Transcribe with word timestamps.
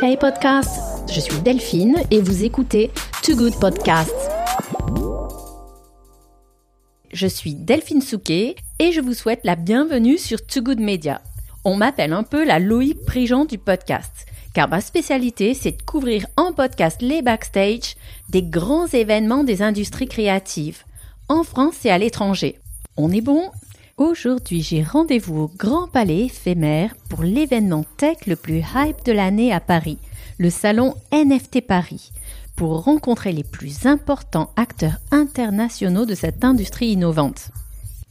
Hey 0.00 0.16
podcast, 0.16 0.80
je 1.12 1.20
suis 1.20 1.38
Delphine 1.40 1.96
et 2.10 2.20
vous 2.20 2.42
écoutez 2.44 2.90
Too 3.22 3.36
Good 3.36 3.58
Podcast. 3.60 4.14
Je 7.12 7.26
suis 7.26 7.54
Delphine 7.54 8.00
Souquet 8.00 8.56
et 8.78 8.92
je 8.92 9.00
vous 9.00 9.12
souhaite 9.12 9.40
la 9.44 9.56
bienvenue 9.56 10.16
sur 10.16 10.44
Too 10.46 10.62
Good 10.62 10.80
Media. 10.80 11.20
On 11.64 11.76
m'appelle 11.76 12.14
un 12.14 12.22
peu 12.22 12.46
la 12.46 12.58
Loïc 12.58 13.04
Prigent 13.04 13.44
du 13.44 13.58
podcast, 13.58 14.26
car 14.54 14.68
ma 14.70 14.80
spécialité 14.80 15.52
c'est 15.52 15.72
de 15.72 15.82
couvrir 15.82 16.26
en 16.38 16.54
podcast 16.54 17.02
les 17.02 17.20
backstage 17.20 17.96
des 18.30 18.42
grands 18.42 18.86
événements 18.86 19.44
des 19.44 19.60
industries 19.60 20.08
créatives, 20.08 20.84
en 21.28 21.42
France 21.42 21.84
et 21.84 21.90
à 21.90 21.98
l'étranger. 21.98 22.58
On 22.96 23.12
est 23.12 23.20
bon 23.20 23.50
Aujourd'hui, 23.98 24.62
j'ai 24.62 24.82
rendez-vous 24.82 25.42
au 25.42 25.50
Grand 25.54 25.86
Palais 25.86 26.24
éphémère 26.24 26.94
pour 27.10 27.22
l'événement 27.22 27.84
tech 27.98 28.26
le 28.26 28.36
plus 28.36 28.62
hype 28.74 29.04
de 29.04 29.12
l'année 29.12 29.52
à 29.52 29.60
Paris, 29.60 29.98
le 30.38 30.48
salon 30.48 30.94
NFT 31.12 31.60
Paris, 31.66 32.10
pour 32.56 32.84
rencontrer 32.84 33.32
les 33.32 33.44
plus 33.44 33.84
importants 33.84 34.50
acteurs 34.56 34.96
internationaux 35.10 36.06
de 36.06 36.14
cette 36.14 36.42
industrie 36.42 36.92
innovante. 36.92 37.50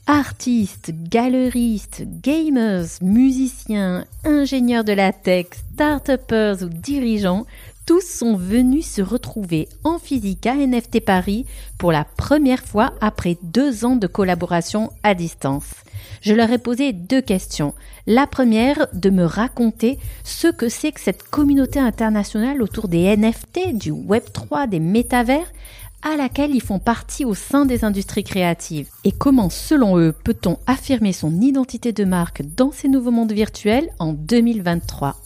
Artistes, 0.06 0.92
galeristes, 1.10 2.04
gamers, 2.22 2.86
musiciens, 3.02 4.06
ingénieurs 4.24 4.84
de 4.84 4.94
la 4.94 5.12
tech, 5.12 5.48
start-upers 5.74 6.64
ou 6.64 6.70
dirigeants, 6.70 7.48
tous 7.92 8.08
sont 8.08 8.38
venus 8.38 8.90
se 8.90 9.02
retrouver 9.02 9.68
en 9.84 10.00
physique 10.00 10.46
à 10.46 10.56
NFT 10.56 11.04
Paris 11.04 11.46
pour 11.78 11.92
la 11.92 12.06
première 12.06 12.64
fois 12.64 12.94
après 13.02 13.38
deux 13.44 13.84
ans 13.84 13.98
de 13.98 14.08
collaboration 14.08 14.94
à 15.04 15.14
distance. 15.14 15.66
Je 16.22 16.34
leur 16.34 16.50
ai 16.52 16.58
posé 16.58 16.94
deux 16.94 17.20
questions. 17.20 17.74
La 18.08 18.28
première, 18.28 18.88
de 18.94 19.10
me 19.10 19.26
raconter 19.26 20.00
ce 20.24 20.48
que 20.48 20.70
c'est 20.70 20.94
que 20.94 21.02
cette 21.02 21.24
communauté 21.24 21.80
internationale 21.80 22.62
autour 22.62 22.88
des 22.88 23.14
NFT, 23.18 23.74
du 23.74 23.92
Web3, 23.92 24.70
des 24.70 24.80
métavers, 24.80 25.52
à 26.02 26.16
laquelle 26.16 26.56
ils 26.56 26.64
font 26.64 26.80
partie 26.80 27.26
au 27.26 27.34
sein 27.34 27.66
des 27.66 27.84
industries 27.84 28.24
créatives. 28.24 28.88
Et 29.04 29.12
comment, 29.12 29.50
selon 29.50 30.00
eux, 30.00 30.14
peut-on 30.14 30.60
affirmer 30.66 31.12
son 31.12 31.42
identité 31.42 31.92
de 31.92 32.06
marque 32.06 32.42
dans 32.56 32.72
ces 32.72 32.88
nouveaux 32.88 33.12
mondes 33.12 33.34
virtuels 33.34 33.90
en 34.00 34.14
2023 34.14 35.18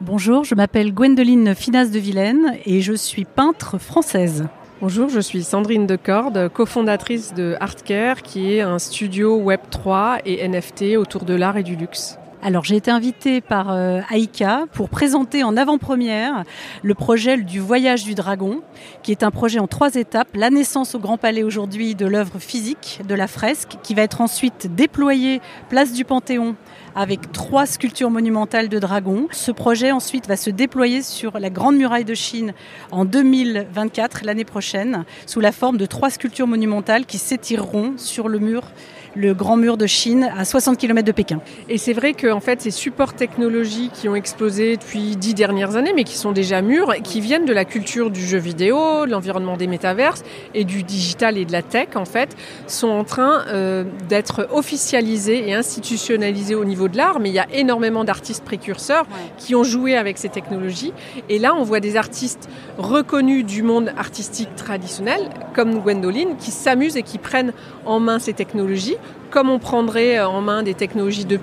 Bonjour, 0.00 0.44
je 0.44 0.54
m'appelle 0.54 0.94
Gwendoline 0.94 1.56
Finas 1.56 1.86
de 1.86 1.98
Vilaine 1.98 2.54
et 2.64 2.82
je 2.82 2.92
suis 2.92 3.24
peintre 3.24 3.78
française. 3.78 4.46
Bonjour, 4.80 5.08
je 5.08 5.18
suis 5.18 5.42
Sandrine 5.42 5.88
Decorde, 5.88 6.48
cofondatrice 6.50 7.34
de 7.34 7.56
Artcare, 7.58 8.22
qui 8.22 8.54
est 8.54 8.60
un 8.60 8.78
studio 8.78 9.42
Web3 9.42 10.20
et 10.24 10.46
NFT 10.46 10.96
autour 10.96 11.24
de 11.24 11.34
l'art 11.34 11.56
et 11.56 11.64
du 11.64 11.74
luxe. 11.74 12.16
Alors 12.40 12.62
j'ai 12.62 12.76
été 12.76 12.92
invitée 12.92 13.40
par 13.40 13.72
euh, 13.72 14.00
Aïka 14.08 14.66
pour 14.72 14.88
présenter 14.88 15.42
en 15.42 15.56
avant-première 15.56 16.44
le 16.84 16.94
projet 16.94 17.36
du 17.36 17.58
Voyage 17.58 18.04
du 18.04 18.14
Dragon, 18.14 18.60
qui 19.02 19.10
est 19.10 19.24
un 19.24 19.32
projet 19.32 19.58
en 19.58 19.66
trois 19.66 19.96
étapes. 19.96 20.28
La 20.34 20.50
naissance 20.50 20.94
au 20.94 21.00
Grand 21.00 21.18
Palais 21.18 21.42
aujourd'hui 21.42 21.96
de 21.96 22.06
l'œuvre 22.06 22.38
physique, 22.38 23.00
de 23.08 23.16
la 23.16 23.26
fresque, 23.26 23.78
qui 23.82 23.94
va 23.94 24.02
être 24.02 24.20
ensuite 24.20 24.72
déployée 24.72 25.40
place 25.68 25.92
du 25.92 26.04
Panthéon 26.04 26.54
avec 26.98 27.30
trois 27.30 27.64
sculptures 27.64 28.10
monumentales 28.10 28.68
de 28.68 28.80
dragons. 28.80 29.28
Ce 29.30 29.52
projet 29.52 29.92
ensuite 29.92 30.26
va 30.26 30.36
se 30.36 30.50
déployer 30.50 31.00
sur 31.02 31.38
la 31.38 31.48
Grande 31.48 31.76
Muraille 31.76 32.04
de 32.04 32.14
Chine 32.14 32.54
en 32.90 33.04
2024, 33.04 34.24
l'année 34.24 34.44
prochaine, 34.44 35.04
sous 35.24 35.38
la 35.38 35.52
forme 35.52 35.76
de 35.76 35.86
trois 35.86 36.10
sculptures 36.10 36.48
monumentales 36.48 37.06
qui 37.06 37.18
s'étireront 37.18 37.92
sur 37.98 38.28
le 38.28 38.40
mur 38.40 38.64
le 39.14 39.34
grand 39.34 39.56
mur 39.56 39.76
de 39.76 39.86
Chine 39.86 40.30
à 40.36 40.44
60 40.44 40.78
km 40.78 41.06
de 41.06 41.12
Pékin. 41.12 41.40
Et 41.68 41.78
c'est 41.78 41.92
vrai 41.92 42.14
que 42.14 42.30
en 42.30 42.40
fait, 42.40 42.60
ces 42.60 42.70
supports 42.70 43.14
technologiques 43.14 43.92
qui 43.92 44.08
ont 44.08 44.14
explosé 44.14 44.76
depuis 44.76 45.16
dix 45.16 45.34
dernières 45.34 45.76
années, 45.76 45.92
mais 45.94 46.04
qui 46.04 46.16
sont 46.16 46.32
déjà 46.32 46.62
mûrs, 46.62 46.94
qui 47.02 47.20
viennent 47.20 47.44
de 47.44 47.52
la 47.52 47.64
culture 47.64 48.10
du 48.10 48.20
jeu 48.20 48.38
vidéo, 48.38 49.06
de 49.06 49.10
l'environnement 49.10 49.56
des 49.56 49.66
métaverses 49.66 50.22
et 50.54 50.64
du 50.64 50.82
digital 50.82 51.38
et 51.38 51.44
de 51.44 51.52
la 51.52 51.62
tech, 51.62 51.88
en 51.94 52.04
fait, 52.04 52.36
sont 52.66 52.88
en 52.88 53.04
train 53.04 53.44
euh, 53.48 53.84
d'être 54.08 54.48
officialisés 54.52 55.48
et 55.48 55.54
institutionnalisés 55.54 56.54
au 56.54 56.64
niveau 56.64 56.88
de 56.88 56.96
l'art. 56.96 57.20
Mais 57.20 57.30
il 57.30 57.34
y 57.34 57.38
a 57.38 57.46
énormément 57.52 58.04
d'artistes 58.04 58.44
précurseurs 58.44 59.06
qui 59.38 59.54
ont 59.54 59.64
joué 59.64 59.96
avec 59.96 60.18
ces 60.18 60.28
technologies. 60.28 60.92
Et 61.28 61.38
là, 61.38 61.54
on 61.54 61.62
voit 61.62 61.80
des 61.80 61.96
artistes 61.96 62.48
reconnus 62.76 63.44
du 63.44 63.62
monde 63.62 63.92
artistique 63.96 64.54
traditionnel, 64.56 65.20
comme 65.54 65.80
Gwendoline, 65.80 66.36
qui 66.36 66.50
s'amusent 66.50 66.96
et 66.96 67.02
qui 67.02 67.18
prennent 67.18 67.52
en 67.84 68.00
main 68.00 68.18
ces 68.18 68.32
technologies 68.32 68.97
comme 69.30 69.50
on 69.50 69.58
prendrait 69.58 70.18
euh, 70.18 70.28
en 70.28 70.40
main 70.40 70.62
des 70.62 70.74
technologies 70.74 71.24
de, 71.24 71.38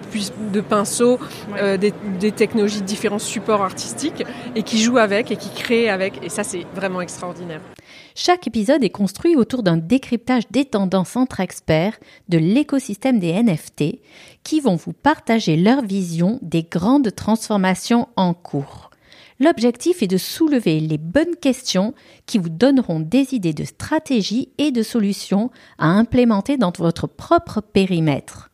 de 0.52 0.62
pinceau, 0.62 1.20
euh, 1.58 1.78
des, 1.78 1.94
des, 2.20 2.32
technologies 2.32 2.82
de 2.82 2.86
différents 2.86 3.20
supports 3.20 3.62
artistiques, 3.62 4.24
et 4.56 4.64
qui 4.64 4.80
jouent 4.80 4.98
avec 4.98 5.32
et 5.32 5.36
qui 5.36 5.50
créent 5.50 5.90
avec. 5.90 6.24
Et 6.24 6.30
ça, 6.30 6.44
c'est 6.44 6.66
vraiment 6.74 7.02
extraordinaire. 7.02 7.62
Chaque 8.16 8.48
épisode 8.48 8.84
est 8.84 8.90
construit 8.90 9.36
autour 9.36 9.62
d'un 9.62 9.78
décryptage 9.78 10.44
des 10.50 10.66
tendances 10.66 11.16
entre 11.16 11.42
experts 11.42 12.00
de 12.30 12.38
l'écosystème 12.38 13.20
des 13.20 13.34
NFT 13.34 14.00
qui 14.44 14.62
vont 14.62 14.76
vous 14.76 14.94
partager 14.94 15.58
leur 15.58 15.82
vision 15.82 16.40
des 16.42 16.64
grandes 16.64 17.14
transformations 17.14 18.08
en 18.16 18.34
cours. 18.34 18.90
L'objectif 19.40 20.02
est 20.02 20.08
de 20.08 20.18
soulever 20.18 20.80
les 20.80 20.98
bonnes 20.98 21.36
questions 21.42 21.94
qui 22.26 22.38
vous 22.38 22.50
donneront 22.50 23.02
des 23.02 23.34
idées 23.34 23.54
de 23.54 23.66
stratégies 23.66 24.50
et 24.58 24.72
de 24.72 24.82
solutions 24.82 25.52
à 25.78 25.88
implémenter 25.88 26.56
dans 26.58 26.72
votre 26.78 27.08
propre 27.08 27.60
périmètre. 27.60 28.50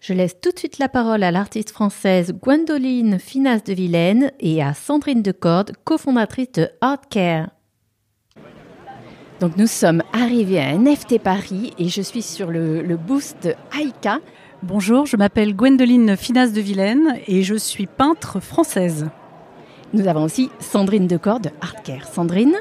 Je 0.00 0.12
laisse 0.14 0.40
tout 0.40 0.50
de 0.50 0.58
suite 0.58 0.78
la 0.78 0.88
parole 0.88 1.22
à 1.22 1.30
l'artiste 1.30 1.70
française 1.70 2.32
Gwendoline 2.32 3.18
Finas 3.18 3.60
de 3.60 3.72
Vilaine 3.72 4.32
et 4.40 4.62
à 4.62 4.74
Sandrine 4.74 5.22
Decorde, 5.22 5.72
cofondatrice 5.84 6.52
de 6.52 6.68
Artcare. 6.80 7.50
Donc 9.38 9.56
nous 9.56 9.68
sommes 9.68 10.02
arrivés 10.12 10.58
à 10.58 10.76
NFT 10.76 11.20
Paris 11.20 11.72
et 11.78 11.88
je 11.88 12.02
suis 12.02 12.22
sur 12.22 12.50
le, 12.50 12.82
le 12.82 12.96
boost 12.96 13.44
de 13.44 13.54
Aika. 13.78 14.18
Bonjour, 14.62 15.06
je 15.06 15.16
m'appelle 15.16 15.54
Gwendoline 15.54 16.16
Finas 16.16 16.48
de 16.48 16.60
Vilaine 16.60 17.18
et 17.26 17.42
je 17.42 17.54
suis 17.54 17.86
peintre 17.86 18.40
française. 18.40 19.08
Nous 19.92 20.06
avons 20.06 20.22
aussi 20.22 20.50
Sandrine 20.60 21.08
Decorde 21.08 21.42
de 21.42 21.50
Artcare. 21.60 22.06
Sandrine 22.06 22.54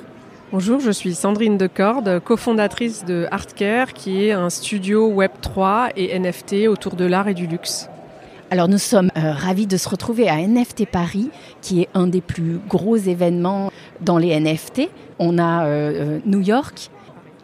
Bonjour, 0.52 0.80
je 0.80 0.90
suis 0.90 1.14
Sandrine 1.14 1.60
Decorde, 1.60 2.20
cofondatrice 2.24 3.06
de 3.06 3.28
Artcare, 3.30 3.94
qui 3.94 4.26
est 4.26 4.32
un 4.32 4.50
studio 4.50 5.14
Web3 5.14 5.92
et 5.96 6.18
NFT 6.18 6.68
autour 6.68 6.96
de 6.96 7.06
l'art 7.06 7.28
et 7.28 7.36
du 7.36 7.46
luxe. 7.46 7.88
Alors 8.50 8.68
nous 8.68 8.80
sommes 8.80 9.12
euh, 9.16 9.32
ravis 9.32 9.68
de 9.68 9.78
se 9.78 9.88
retrouver 9.88 10.28
à 10.28 10.38
NFT 10.38 10.88
Paris, 10.88 11.30
qui 11.62 11.84
est 11.84 11.90
un 11.94 12.08
des 12.08 12.22
plus 12.22 12.60
gros 12.68 12.96
événements 12.96 13.72
dans 14.02 14.18
les 14.18 14.40
NFT. 14.40 14.90
On 15.20 15.38
a 15.38 15.66
euh, 15.66 16.18
New 16.26 16.42
York, 16.42 16.90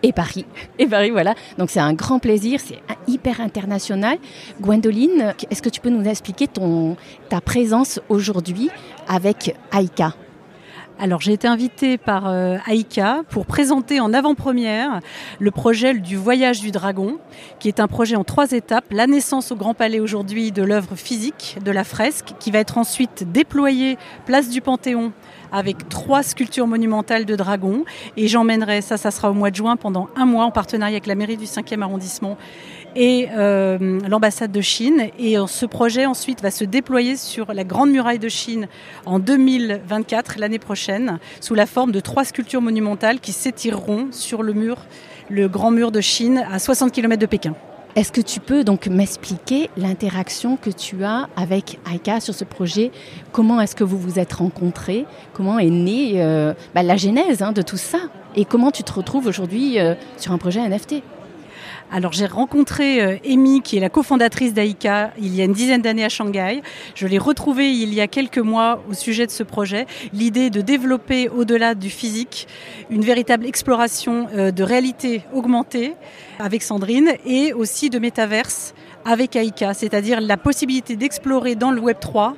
et 0.06 0.14
Paris. 0.14 0.46
Et 0.80 0.86
Paris, 0.86 1.10
voilà. 1.10 1.34
Donc 1.58 1.70
c'est 1.70 1.80
un 1.80 1.94
grand 1.94 2.20
plaisir, 2.20 2.60
c'est 2.64 2.80
hyper 3.08 3.42
international. 3.42 4.18
Gwendoline, 4.62 5.34
est-ce 5.50 5.62
que 5.62 5.70
tu 5.70 5.82
peux 5.82 5.90
nous 5.90 6.06
expliquer 6.06 6.48
ton, 6.48 6.96
ta 7.30 7.42
présence 7.42 8.00
aujourd'hui 8.10 8.70
avec 9.08 9.56
Aïka? 9.72 10.14
Alors 10.98 11.20
j'ai 11.20 11.34
été 11.34 11.48
invitée 11.48 11.98
par 11.98 12.28
euh, 12.28 12.58
Aïka 12.66 13.24
pour 13.30 13.46
présenter 13.46 14.00
en 14.00 14.14
avant-première 14.14 15.02
le 15.40 15.52
projet 15.52 15.94
du 15.94 16.16
Voyage 16.16 16.62
du 16.62 16.72
Dragon, 16.72 17.18
qui 17.60 17.68
est 17.68 17.82
un 17.82 17.88
projet 17.88 18.16
en 18.16 18.24
trois 18.24 18.52
étapes. 18.52 18.86
La 18.92 19.06
naissance 19.06 19.52
au 19.52 19.58
Grand 19.58 19.74
Palais 19.74 20.00
aujourd'hui 20.00 20.54
de 20.54 20.64
l'œuvre 20.64 20.96
physique, 20.96 21.58
de 21.66 21.72
la 21.72 21.84
fresque, 21.84 22.34
qui 22.40 22.50
va 22.50 22.60
être 22.60 22.78
ensuite 22.78 23.30
déployée 23.30 23.98
place 24.26 24.50
du 24.50 24.62
Panthéon 24.62 25.12
avec 25.52 25.90
trois 25.90 26.24
sculptures 26.24 26.68
monumentales 26.68 27.26
de 27.26 27.36
dragons. 27.36 27.86
Et 28.18 28.28
j'emmènerai, 28.28 28.82
ça, 28.82 28.98
ça 28.98 29.12
sera 29.12 29.30
au 29.32 29.34
mois 29.34 29.52
de 29.52 29.56
juin, 29.56 29.76
pendant 29.76 30.10
un 30.16 30.26
mois 30.26 30.46
en 30.46 30.52
partenariat 30.52 30.96
avec 30.96 31.08
la 31.08 31.16
mairie 31.16 31.38
du 31.38 31.46
5e 31.46 31.82
arrondissement 31.82 32.38
et 32.96 33.28
euh, 33.36 34.00
l'ambassade 34.08 34.52
de 34.52 34.62
Chine. 34.62 35.10
Et 35.20 35.38
euh, 35.38 35.48
ce 35.48 35.66
projet 35.66 36.06
ensuite 36.06 36.42
va 36.42 36.52
se 36.52 36.64
déployer 36.64 37.18
sur 37.18 37.54
la 37.54 37.64
Grande 37.64 37.92
Muraille 37.92 38.20
de 38.20 38.30
Chine 38.30 38.68
en 39.06 39.20
2024, 39.20 40.40
l'année 40.40 40.60
prochaine, 40.60 41.20
sous 41.42 41.56
la 41.56 41.66
forme 41.66 41.92
de 41.92 42.00
trois 42.00 42.24
sculptures 42.24 42.62
monumentales 42.62 43.20
qui 43.20 43.34
s'étireront 43.34 44.08
sur 44.12 44.44
le 44.44 44.54
mur, 44.54 44.78
le 45.30 45.48
Grand 45.48 45.72
Mur 45.72 45.92
de 45.92 46.02
Chine 46.02 46.46
à 46.52 46.60
60 46.60 46.92
km 46.92 47.20
de 47.20 47.26
Pékin. 47.26 47.54
Est-ce 47.96 48.12
que 48.12 48.20
tu 48.20 48.42
peux 48.42 48.66
donc 48.66 48.88
m'expliquer 48.88 49.70
l'interaction 49.78 50.58
que 50.58 50.70
tu 50.70 51.06
as 51.06 51.30
avec 51.38 51.80
Aika 51.90 52.20
sur 52.20 52.34
ce 52.34 52.44
projet? 52.44 52.92
Comment 53.32 53.62
est-ce 53.62 53.74
que 53.74 53.86
vous 53.86 53.98
vous 53.98 54.20
êtes 54.20 54.34
rencontrés? 54.34 55.06
Comment 55.34 55.60
est 55.60 55.70
née 55.70 56.22
euh, 56.22 56.54
bah, 56.74 56.84
la 56.84 56.98
genèse 56.98 57.42
hein, 57.42 57.54
de 57.54 57.62
tout 57.62 57.78
ça? 57.78 58.00
Et 58.36 58.44
comment 58.44 58.72
tu 58.72 58.84
te 58.84 58.92
retrouves 58.92 59.28
aujourd'hui 59.28 59.80
euh, 59.80 59.96
sur 60.18 60.34
un 60.34 60.38
projet 60.38 60.60
NFT 60.68 61.04
alors 61.92 62.14
j'ai 62.14 62.26
rencontré 62.26 63.02
euh, 63.02 63.18
Amy, 63.26 63.62
qui 63.62 63.78
est 63.78 63.80
la 63.80 63.90
cofondatrice 63.90 64.54
d'Aïka, 64.54 65.12
il 65.20 65.36
y 65.36 65.42
a 65.42 65.46
une 65.46 65.54
dizaine 65.54 65.82
d'années 65.82 66.04
à 66.04 66.10
Shanghai. 66.10 66.62
Je 66.96 67.08
l'ai 67.08 67.18
retrouvée 67.18 67.72
il 67.72 67.94
y 67.94 68.02
a 68.02 68.08
quelques 68.08 68.40
mois 68.40 68.84
au 68.90 68.94
sujet 68.94 69.26
de 69.26 69.32
ce 69.32 69.44
projet. 69.44 69.86
L'idée 70.12 70.50
de 70.50 70.62
développer 70.62 71.30
au-delà 71.30 71.76
du 71.76 71.90
physique 71.90 72.48
une 72.90 73.02
véritable 73.02 73.46
exploration 73.46 74.28
euh, 74.34 74.52
de 74.52 74.64
réalité 74.64 75.22
augmentée 75.34 75.94
avec 76.40 76.64
Sandrine 76.64 77.14
et 77.26 77.54
aussi 77.54 77.90
de 77.90 78.00
métaverse 78.00 78.74
avec 79.06 79.36
Aïka, 79.36 79.74
c'est-à-dire 79.74 80.20
la 80.22 80.38
possibilité 80.38 80.96
d'explorer 80.96 81.56
dans 81.56 81.72
le 81.72 81.80
Web 81.80 81.98
3 82.00 82.36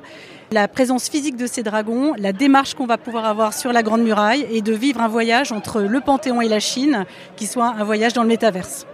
la 0.50 0.66
présence 0.66 1.08
physique 1.10 1.36
de 1.36 1.46
ces 1.46 1.62
dragons, 1.62 2.14
la 2.16 2.32
démarche 2.32 2.74
qu'on 2.74 2.86
va 2.86 2.96
pouvoir 2.96 3.26
avoir 3.26 3.52
sur 3.52 3.72
la 3.72 3.82
Grande 3.82 4.02
Muraille 4.02 4.46
et 4.50 4.62
de 4.62 4.72
vivre 4.72 5.00
un 5.00 5.08
voyage 5.08 5.52
entre 5.52 5.82
le 5.82 6.00
Panthéon 6.00 6.40
et 6.40 6.48
la 6.48 6.60
Chine 6.60 7.04
qui 7.36 7.46
soit 7.46 7.74
un 7.78 7.84
voyage 7.84 8.14
dans 8.14 8.22
le 8.22 8.28
métaverse. 8.28 8.86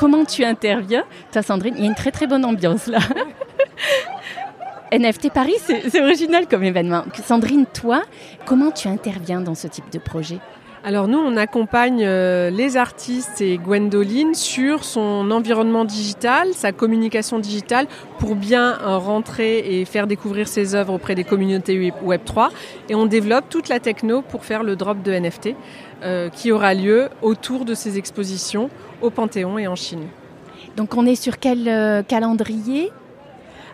Comment 0.00 0.24
tu 0.24 0.44
interviens? 0.44 1.04
Toi 1.30 1.42
Sandrine, 1.42 1.74
il 1.76 1.82
y 1.82 1.86
a 1.86 1.90
une 1.90 1.94
très 1.94 2.10
très 2.10 2.26
bonne 2.26 2.46
ambiance 2.46 2.86
là. 2.86 3.00
NFT 4.92 5.30
Paris, 5.30 5.56
c'est 5.60 6.02
original 6.02 6.48
comme 6.48 6.64
événement. 6.64 7.04
Sandrine, 7.22 7.66
toi, 7.66 8.02
comment 8.46 8.70
tu 8.70 8.88
interviens 8.88 9.42
dans 9.42 9.54
ce 9.54 9.68
type 9.68 9.90
de 9.92 9.98
projet? 9.98 10.38
Alors 10.82 11.06
nous, 11.06 11.18
on 11.18 11.36
accompagne 11.36 12.02
euh, 12.02 12.48
les 12.48 12.78
artistes 12.78 13.42
et 13.42 13.58
Gwendoline 13.58 14.34
sur 14.34 14.84
son 14.84 15.30
environnement 15.30 15.84
digital, 15.84 16.54
sa 16.54 16.72
communication 16.72 17.38
digitale, 17.38 17.86
pour 18.18 18.34
bien 18.34 18.78
euh, 18.80 18.96
rentrer 18.96 19.80
et 19.80 19.84
faire 19.84 20.06
découvrir 20.06 20.48
ses 20.48 20.74
œuvres 20.74 20.94
auprès 20.94 21.14
des 21.14 21.24
communautés 21.24 21.92
Web3. 22.02 22.48
Et 22.88 22.94
on 22.94 23.04
développe 23.04 23.50
toute 23.50 23.68
la 23.68 23.78
techno 23.78 24.22
pour 24.22 24.46
faire 24.46 24.62
le 24.62 24.74
drop 24.74 25.02
de 25.02 25.12
NFT 25.12 25.50
euh, 26.02 26.30
qui 26.30 26.50
aura 26.50 26.72
lieu 26.72 27.10
autour 27.20 27.66
de 27.66 27.74
ces 27.74 27.98
expositions 27.98 28.70
au 29.02 29.10
Panthéon 29.10 29.58
et 29.58 29.66
en 29.66 29.76
Chine. 29.76 30.06
Donc 30.76 30.96
on 30.96 31.06
est 31.06 31.16
sur 31.16 31.38
quel 31.38 32.04
calendrier? 32.06 32.90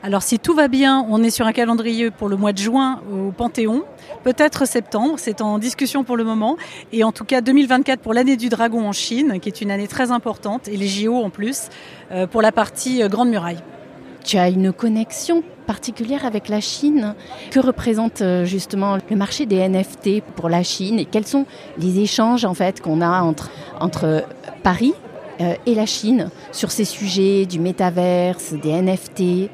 Alors 0.02 0.22
si 0.22 0.38
tout 0.38 0.54
va 0.54 0.68
bien, 0.68 1.04
on 1.08 1.22
est 1.22 1.30
sur 1.30 1.46
un 1.46 1.52
calendrier 1.52 2.10
pour 2.10 2.28
le 2.28 2.36
mois 2.36 2.52
de 2.52 2.58
juin 2.58 3.00
au 3.12 3.32
Panthéon, 3.32 3.82
peut-être 4.22 4.64
septembre, 4.64 5.14
c'est 5.16 5.40
en 5.40 5.58
discussion 5.58 6.04
pour 6.04 6.16
le 6.16 6.22
moment, 6.22 6.56
et 6.92 7.02
en 7.02 7.10
tout 7.10 7.24
cas 7.24 7.40
2024 7.40 8.00
pour 8.00 8.14
l'année 8.14 8.36
du 8.36 8.48
dragon 8.48 8.86
en 8.86 8.92
Chine, 8.92 9.40
qui 9.40 9.48
est 9.48 9.60
une 9.60 9.70
année 9.70 9.88
très 9.88 10.12
importante, 10.12 10.68
et 10.68 10.76
les 10.76 10.86
JO 10.86 11.16
en 11.16 11.30
plus, 11.30 11.70
euh, 12.12 12.28
pour 12.28 12.40
la 12.40 12.52
partie 12.52 13.02
euh, 13.02 13.08
Grande 13.08 13.30
Muraille. 13.30 13.58
Tu 14.24 14.38
as 14.38 14.48
une 14.48 14.72
connexion 14.72 15.42
particulière 15.66 16.24
avec 16.24 16.48
la 16.48 16.60
Chine? 16.60 17.14
Que 17.50 17.58
représente 17.58 18.22
euh, 18.22 18.44
justement 18.44 18.98
le 19.10 19.16
marché 19.16 19.46
des 19.46 19.66
NFT 19.68 20.20
pour 20.36 20.48
la 20.48 20.62
Chine? 20.62 20.98
Et 20.98 21.04
quels 21.04 21.26
sont 21.26 21.46
les 21.78 21.98
échanges 22.00 22.44
en 22.44 22.54
fait 22.54 22.80
qu'on 22.80 23.00
a 23.00 23.22
entre, 23.22 23.50
entre 23.80 24.24
Paris 24.62 24.94
et 25.38 25.74
la 25.74 25.86
Chine 25.86 26.30
sur 26.52 26.70
ces 26.70 26.84
sujets 26.84 27.46
du 27.46 27.58
métaverse, 27.58 28.52
des 28.52 28.72
NFT 28.72 29.50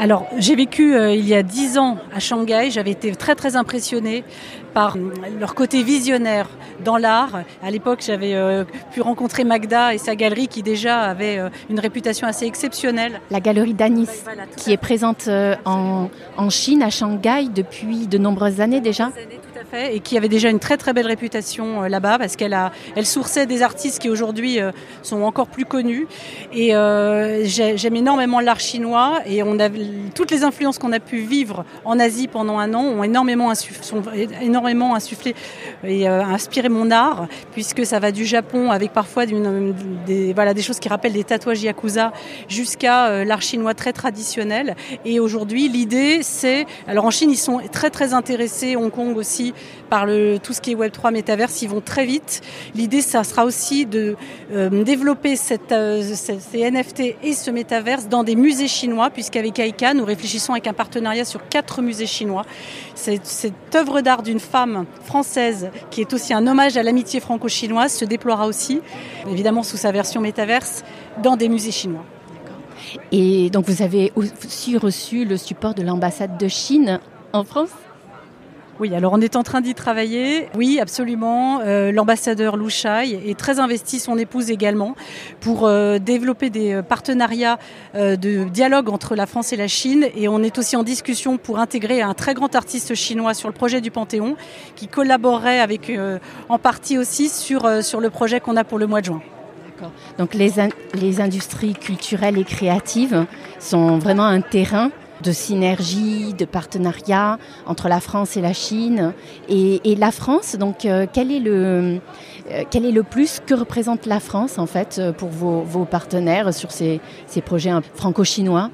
alors, 0.00 0.26
j'ai 0.38 0.56
vécu 0.56 0.94
euh, 0.94 1.14
il 1.14 1.28
y 1.28 1.34
a 1.34 1.42
dix 1.42 1.76
ans 1.76 1.98
à 2.14 2.20
Shanghai. 2.20 2.70
J'avais 2.70 2.92
été 2.92 3.14
très 3.14 3.34
très 3.34 3.54
impressionnée 3.54 4.24
par 4.72 4.96
leur 5.38 5.54
côté 5.54 5.82
visionnaire 5.82 6.48
dans 6.82 6.96
l'art. 6.96 7.42
À 7.62 7.70
l'époque, 7.70 8.02
j'avais 8.06 8.34
euh, 8.34 8.64
pu 8.92 9.02
rencontrer 9.02 9.44
Magda 9.44 9.92
et 9.92 9.98
sa 9.98 10.16
galerie 10.16 10.48
qui 10.48 10.62
déjà 10.62 11.00
avait 11.00 11.38
euh, 11.38 11.50
une 11.68 11.80
réputation 11.80 12.26
assez 12.26 12.46
exceptionnelle. 12.46 13.20
La 13.30 13.40
galerie 13.40 13.74
Danis, 13.74 14.08
qui 14.56 14.72
est 14.72 14.78
présente 14.78 15.28
en, 15.66 16.08
en, 16.36 16.50
Chine, 16.50 16.82
à 16.82 16.88
Shanghai, 16.88 17.48
depuis 17.54 18.06
de 18.06 18.16
nombreuses 18.16 18.62
années 18.62 18.80
déjà 18.80 19.10
et 19.74 20.00
qui 20.00 20.16
avait 20.16 20.28
déjà 20.28 20.48
une 20.48 20.58
très 20.58 20.76
très 20.76 20.92
belle 20.92 21.06
réputation 21.06 21.82
euh, 21.82 21.88
là-bas 21.88 22.18
parce 22.18 22.36
qu'elle 22.36 22.54
a, 22.54 22.72
elle 22.96 23.06
sourçait 23.06 23.46
des 23.46 23.62
artistes 23.62 24.00
qui 24.00 24.08
aujourd'hui 24.08 24.60
euh, 24.60 24.72
sont 25.02 25.22
encore 25.22 25.48
plus 25.48 25.64
connus. 25.64 26.06
Et 26.52 26.74
euh, 26.74 27.44
j'aime 27.44 27.96
énormément 27.96 28.40
l'art 28.40 28.60
chinois 28.60 29.20
et 29.26 29.42
on 29.42 29.58
a 29.58 29.68
toutes 30.14 30.30
les 30.30 30.44
influences 30.44 30.78
qu'on 30.78 30.92
a 30.92 31.00
pu 31.00 31.18
vivre 31.18 31.64
en 31.84 31.98
Asie 31.98 32.28
pendant 32.28 32.58
un 32.58 32.74
an 32.74 32.82
ont 32.82 33.02
énormément 33.02 33.50
insufflé, 33.50 34.28
énormément 34.40 34.94
insufflé 34.94 35.34
et 35.84 36.06
inspiré 36.06 36.68
mon 36.68 36.90
art 36.90 37.26
puisque 37.52 37.84
ça 37.84 37.98
va 37.98 38.12
du 38.12 38.24
Japon 38.24 38.70
avec 38.70 38.92
parfois 38.92 39.26
des, 39.26 40.32
voilà, 40.32 40.54
des 40.54 40.62
choses 40.62 40.78
qui 40.78 40.88
rappellent 40.88 41.12
des 41.12 41.24
tatouages 41.24 41.62
yakuza 41.62 42.12
jusqu'à 42.48 43.24
l'art 43.24 43.42
chinois 43.42 43.74
très 43.74 43.92
traditionnel. 43.92 44.76
Et 45.04 45.20
aujourd'hui, 45.20 45.68
l'idée 45.68 46.22
c'est, 46.22 46.66
alors 46.86 47.04
en 47.04 47.10
Chine 47.10 47.30
ils 47.30 47.36
sont 47.36 47.60
très 47.70 47.90
très 47.90 48.14
intéressés, 48.14 48.76
Hong 48.76 48.90
Kong 48.90 49.16
aussi, 49.16 49.49
par 49.88 50.06
tout 50.42 50.52
ce 50.52 50.60
qui 50.60 50.72
est 50.72 50.74
Web3 50.74 51.12
métaverse, 51.12 51.62
ils 51.62 51.68
vont 51.68 51.80
très 51.80 52.06
vite. 52.06 52.42
L'idée, 52.74 53.00
ça 53.00 53.24
sera 53.24 53.44
aussi 53.44 53.86
de 53.86 54.16
euh, 54.52 54.84
développer 54.84 55.34
euh, 55.72 56.14
ces 56.14 56.70
NFT 56.70 57.16
et 57.22 57.32
ce 57.32 57.50
métaverse 57.50 58.08
dans 58.08 58.24
des 58.24 58.36
musées 58.36 58.68
chinois, 58.68 59.10
puisqu'avec 59.10 59.58
Aika, 59.58 59.94
nous 59.94 60.04
réfléchissons 60.04 60.52
avec 60.52 60.66
un 60.66 60.72
partenariat 60.72 61.24
sur 61.24 61.48
quatre 61.48 61.82
musées 61.82 62.06
chinois. 62.06 62.44
Cette, 62.94 63.26
cette 63.26 63.74
œuvre 63.74 64.00
d'art 64.00 64.22
d'une 64.22 64.40
femme 64.40 64.86
française, 65.04 65.70
qui 65.90 66.00
est 66.00 66.12
aussi 66.12 66.32
un 66.32 66.46
hommage 66.46 66.76
à 66.76 66.82
l'amitié 66.82 67.20
franco-chinoise, 67.20 67.92
se 67.92 68.04
déploiera 68.04 68.46
aussi, 68.46 68.80
évidemment 69.28 69.62
sous 69.62 69.76
sa 69.76 69.92
version 69.92 70.20
métaverse, 70.20 70.84
dans 71.22 71.36
des 71.36 71.48
musées 71.48 71.72
chinois. 71.72 72.04
Et 73.12 73.50
donc 73.50 73.66
vous 73.66 73.82
avez 73.82 74.12
aussi 74.16 74.76
reçu 74.76 75.24
le 75.24 75.36
support 75.36 75.74
de 75.74 75.82
l'ambassade 75.82 76.38
de 76.38 76.48
Chine 76.48 77.00
en 77.32 77.44
France? 77.44 77.70
Oui, 78.80 78.94
alors 78.94 79.12
on 79.12 79.20
est 79.20 79.36
en 79.36 79.42
train 79.42 79.60
d'y 79.60 79.74
travailler. 79.74 80.48
Oui, 80.56 80.78
absolument. 80.80 81.60
Euh, 81.60 81.92
L'ambassadeur 81.92 82.56
Lou 82.56 82.70
Shai 82.70 83.20
est 83.28 83.38
très 83.38 83.60
investi, 83.60 84.00
son 84.00 84.16
épouse 84.16 84.50
également, 84.50 84.96
pour 85.40 85.66
euh, 85.66 85.98
développer 85.98 86.48
des 86.48 86.72
euh, 86.72 86.82
partenariats 86.82 87.58
euh, 87.94 88.16
de 88.16 88.44
dialogue 88.44 88.88
entre 88.88 89.14
la 89.16 89.26
France 89.26 89.52
et 89.52 89.56
la 89.56 89.68
Chine. 89.68 90.06
Et 90.16 90.28
on 90.28 90.42
est 90.42 90.56
aussi 90.56 90.76
en 90.76 90.82
discussion 90.82 91.36
pour 91.36 91.58
intégrer 91.58 92.00
un 92.00 92.14
très 92.14 92.32
grand 92.32 92.54
artiste 92.54 92.94
chinois 92.94 93.34
sur 93.34 93.48
le 93.48 93.54
projet 93.54 93.82
du 93.82 93.90
Panthéon, 93.90 94.34
qui 94.76 94.88
collaborerait 94.88 95.60
avec, 95.60 95.92
en 96.48 96.58
partie 96.58 96.96
aussi 96.96 97.28
sur, 97.28 97.66
le 97.66 98.08
projet 98.08 98.40
qu'on 98.40 98.56
a 98.56 98.64
pour 98.64 98.78
le 98.78 98.86
mois 98.86 99.02
de 99.02 99.06
juin. 99.06 99.20
Donc 100.16 100.34
les 100.34 101.20
industries 101.20 101.74
culturelles 101.74 102.38
et 102.38 102.44
créatives 102.44 103.26
sont 103.58 103.98
vraiment 103.98 104.24
un 104.24 104.40
terrain 104.40 104.90
de 105.22 105.32
synergie, 105.32 106.34
de 106.34 106.44
partenariat 106.44 107.38
entre 107.66 107.88
la 107.88 108.00
France 108.00 108.36
et 108.36 108.40
la 108.40 108.52
Chine. 108.52 109.12
Et, 109.48 109.94
la 109.96 110.10
France, 110.10 110.56
donc, 110.56 110.84
euh, 110.84 111.06
quel, 111.12 111.30
est 111.30 111.40
le, 111.40 112.00
euh, 112.50 112.64
quel 112.70 112.84
est 112.86 112.92
le 112.92 113.02
plus 113.02 113.40
que 113.44 113.54
représente 113.54 114.06
la 114.06 114.20
France, 114.20 114.58
en 114.58 114.66
fait, 114.66 114.96
euh, 114.98 115.12
pour 115.12 115.28
vos, 115.28 115.84
partenaires 115.84 116.54
sur 116.54 116.70
ces, 116.70 117.00
projets 117.44 117.72
franco-chinois? 117.94 118.70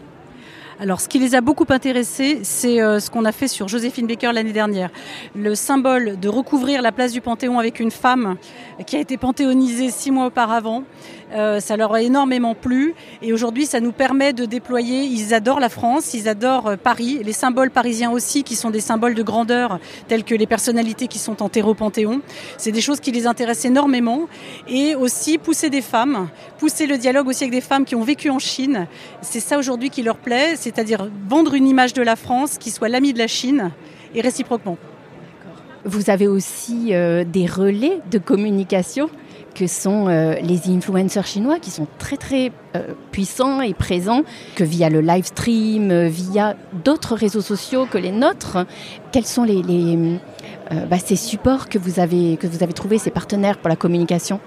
Alors, 0.78 1.00
ce 1.00 1.08
qui 1.08 1.18
les 1.18 1.34
a 1.34 1.40
beaucoup 1.40 1.64
intéressés, 1.70 2.40
c'est 2.42 2.76
ce 2.76 3.10
qu'on 3.10 3.24
a 3.24 3.32
fait 3.32 3.48
sur 3.48 3.66
Joséphine 3.66 4.06
Baker 4.06 4.32
l'année 4.34 4.52
dernière. 4.52 4.90
Le 5.34 5.54
symbole 5.54 6.20
de 6.20 6.28
recouvrir 6.28 6.82
la 6.82 6.92
place 6.92 7.12
du 7.12 7.22
Panthéon 7.22 7.58
avec 7.58 7.80
une 7.80 7.90
femme 7.90 8.36
qui 8.86 8.96
a 8.96 9.00
été 9.00 9.16
panthéonisée 9.16 9.88
six 9.90 10.10
mois 10.10 10.26
auparavant. 10.26 10.82
Euh, 11.32 11.60
ça 11.60 11.76
leur 11.76 11.92
a 11.94 12.02
énormément 12.02 12.54
plu. 12.54 12.94
Et 13.22 13.32
aujourd'hui, 13.32 13.66
ça 13.66 13.80
nous 13.80 13.92
permet 13.92 14.32
de 14.32 14.44
déployer. 14.44 15.04
Ils 15.04 15.34
adorent 15.34 15.60
la 15.60 15.68
France, 15.68 16.14
ils 16.14 16.28
adorent 16.28 16.68
euh, 16.68 16.76
Paris, 16.76 17.20
les 17.24 17.32
symboles 17.32 17.70
parisiens 17.70 18.10
aussi, 18.10 18.44
qui 18.44 18.54
sont 18.54 18.70
des 18.70 18.80
symboles 18.80 19.14
de 19.14 19.22
grandeur, 19.22 19.80
tels 20.08 20.24
que 20.24 20.34
les 20.34 20.46
personnalités 20.46 21.08
qui 21.08 21.18
sont 21.18 21.42
enterrées 21.42 21.68
au 21.68 21.74
Panthéon. 21.74 22.20
C'est 22.58 22.72
des 22.72 22.80
choses 22.80 23.00
qui 23.00 23.10
les 23.10 23.26
intéressent 23.26 23.66
énormément. 23.66 24.28
Et 24.68 24.94
aussi 24.94 25.38
pousser 25.38 25.70
des 25.70 25.82
femmes, 25.82 26.28
pousser 26.58 26.86
le 26.86 26.98
dialogue 26.98 27.28
aussi 27.28 27.44
avec 27.44 27.52
des 27.52 27.60
femmes 27.60 27.84
qui 27.84 27.94
ont 27.94 28.04
vécu 28.04 28.30
en 28.30 28.38
Chine. 28.38 28.86
C'est 29.20 29.40
ça 29.40 29.58
aujourd'hui 29.58 29.90
qui 29.90 30.02
leur 30.02 30.16
plaît 30.16 30.36
c'est-à-dire 30.56 31.08
vendre 31.28 31.54
une 31.54 31.66
image 31.66 31.92
de 31.92 32.02
la 32.02 32.16
France 32.16 32.58
qui 32.58 32.70
soit 32.70 32.88
l'ami 32.88 33.12
de 33.12 33.18
la 33.18 33.26
Chine 33.26 33.70
et 34.14 34.20
réciproquement. 34.20 34.76
Vous 35.84 36.10
avez 36.10 36.26
aussi 36.26 36.94
euh, 36.94 37.24
des 37.24 37.46
relais 37.46 38.00
de 38.10 38.18
communication 38.18 39.08
que 39.56 39.66
sont 39.66 40.08
euh, 40.08 40.34
les 40.34 40.68
influenceurs 40.68 41.26
chinois 41.26 41.58
qui 41.58 41.70
sont 41.70 41.86
très 41.98 42.52
euh, 42.76 42.92
puissants 43.10 43.62
et 43.62 43.72
présents, 43.72 44.22
que 44.54 44.64
via 44.64 44.90
le 44.90 45.00
live 45.00 45.24
stream, 45.24 46.06
via 46.06 46.56
d'autres 46.84 47.16
réseaux 47.16 47.40
sociaux 47.40 47.86
que 47.86 47.96
les 47.96 48.12
nôtres. 48.12 48.58
Quels 49.12 49.24
sont 49.24 49.44
les, 49.44 49.62
bah, 50.90 50.98
ces 50.98 51.16
supports 51.16 51.68
que 51.68 51.78
vous 51.78 52.00
avez 52.00 52.36
que 52.36 52.46
vous 52.46 52.62
avez 52.62 52.74
trouvés, 52.74 52.98
ces 52.98 53.10
partenaires 53.10 53.56
pour 53.56 53.70
la 53.70 53.76
communication? 53.76 54.40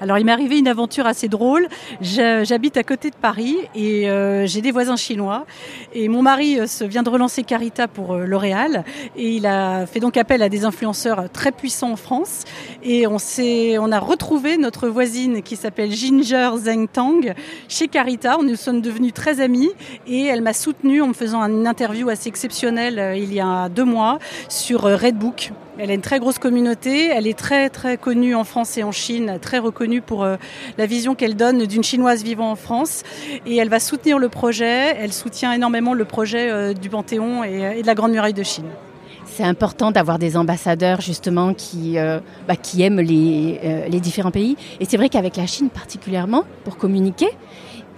Alors 0.00 0.18
il 0.18 0.24
m'est 0.24 0.32
arrivé 0.32 0.58
une 0.58 0.68
aventure 0.68 1.06
assez 1.06 1.28
drôle. 1.28 1.68
J'habite 2.00 2.76
à 2.76 2.84
côté 2.84 3.10
de 3.10 3.16
Paris 3.16 3.56
et 3.74 4.08
euh, 4.08 4.46
j'ai 4.46 4.60
des 4.60 4.70
voisins 4.70 4.96
chinois. 4.96 5.44
Et 5.92 6.08
mon 6.08 6.22
mari 6.22 6.60
euh, 6.60 6.66
se 6.66 6.84
vient 6.84 7.02
de 7.02 7.10
relancer 7.10 7.42
Carita 7.42 7.88
pour 7.88 8.14
euh, 8.14 8.24
L'Oréal 8.24 8.84
et 9.16 9.36
il 9.36 9.46
a 9.46 9.86
fait 9.86 10.00
donc 10.00 10.16
appel 10.16 10.42
à 10.42 10.48
des 10.48 10.64
influenceurs 10.64 11.30
très 11.32 11.50
puissants 11.50 11.92
en 11.92 11.96
France. 11.96 12.44
Et 12.82 13.06
on 13.06 13.18
s'est, 13.18 13.78
on 13.78 13.90
a 13.90 13.98
retrouvé 13.98 14.56
notre 14.56 14.88
voisine 14.88 15.42
qui 15.42 15.56
s'appelle 15.56 15.90
Ginger 15.90 16.50
Zheng 16.58 16.86
Tang 16.86 17.34
chez 17.68 17.88
Carita. 17.88 18.36
Nous 18.42 18.56
sommes 18.56 18.80
devenus 18.80 19.12
très 19.12 19.40
amis 19.40 19.70
et 20.06 20.26
elle 20.26 20.42
m'a 20.42 20.52
soutenue 20.52 21.02
en 21.02 21.08
me 21.08 21.14
faisant 21.14 21.42
une 21.42 21.66
interview 21.66 22.08
assez 22.08 22.28
exceptionnelle 22.28 23.16
il 23.16 23.32
y 23.32 23.40
a 23.40 23.68
deux 23.68 23.84
mois 23.84 24.18
sur 24.48 24.82
Redbook. 24.82 25.50
Elle 25.80 25.92
a 25.92 25.94
une 25.94 26.00
très 26.00 26.18
grosse 26.18 26.40
communauté, 26.40 27.06
elle 27.06 27.28
est 27.28 27.38
très 27.38 27.70
très 27.70 27.96
connue 27.96 28.34
en 28.34 28.42
France 28.42 28.76
et 28.78 28.82
en 28.82 28.90
Chine, 28.90 29.38
très 29.40 29.58
reconnue 29.58 30.00
pour 30.00 30.24
euh, 30.24 30.34
la 30.76 30.86
vision 30.86 31.14
qu'elle 31.14 31.36
donne 31.36 31.66
d'une 31.66 31.84
chinoise 31.84 32.24
vivant 32.24 32.50
en 32.50 32.56
France 32.56 33.04
et 33.46 33.56
elle 33.56 33.68
va 33.68 33.78
soutenir 33.78 34.18
le 34.18 34.28
projet, 34.28 34.96
elle 34.98 35.12
soutient 35.12 35.52
énormément 35.52 35.94
le 35.94 36.04
projet 36.04 36.50
euh, 36.50 36.72
du 36.74 36.88
Panthéon 36.88 37.44
et, 37.44 37.82
de 37.82 37.86
la 37.86 37.94
Grande 37.94 38.10
Muraille 38.10 38.34
de 38.34 38.42
Chine. 38.42 38.66
C'est 39.24 39.44
important 39.44 39.92
d'avoir 39.92 40.18
des 40.18 40.36
ambassadeurs 40.36 41.00
justement 41.00 41.54
qui, 41.54 41.96
euh, 41.96 42.18
bah, 42.48 42.56
qui 42.56 42.82
aiment 42.82 43.00
les, 43.00 43.86
les 43.88 44.00
différents 44.00 44.32
pays. 44.32 44.56
Et 44.80 44.84
c'est 44.84 44.96
vrai 44.96 45.08
qu'avec 45.08 45.36
la 45.36 45.46
Chine 45.46 45.70
particulièrement, 45.70 46.42
pour 46.64 46.76
communiquer, 46.76 47.28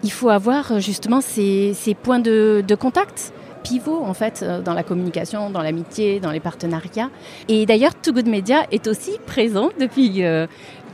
il 0.03 0.13
faut 0.13 0.29
avoir 0.29 0.81
justement 0.81 1.23
ces, 1.23 1.73
ces 1.73 1.95
points 1.95 2.19
de, 2.19 2.63
de 2.67 2.75
contact 2.75 3.33
pivot 3.63 4.03
en 4.05 4.15
fait 4.15 4.45
dans 4.65 4.75
la 4.75 4.83
communication, 4.83 5.51
dans 5.51 5.63
l'amitié, 5.63 6.21
dans 6.21 6.31
les 6.31 6.41
partenariats. 6.41 7.11
Et 7.49 7.67
d'ailleurs, 7.67 7.95
Too 7.95 8.13
Good 8.13 8.29
Media 8.29 8.67
est 8.71 8.87
aussi 8.87 9.13
présent 9.27 9.71
depuis 9.79 10.23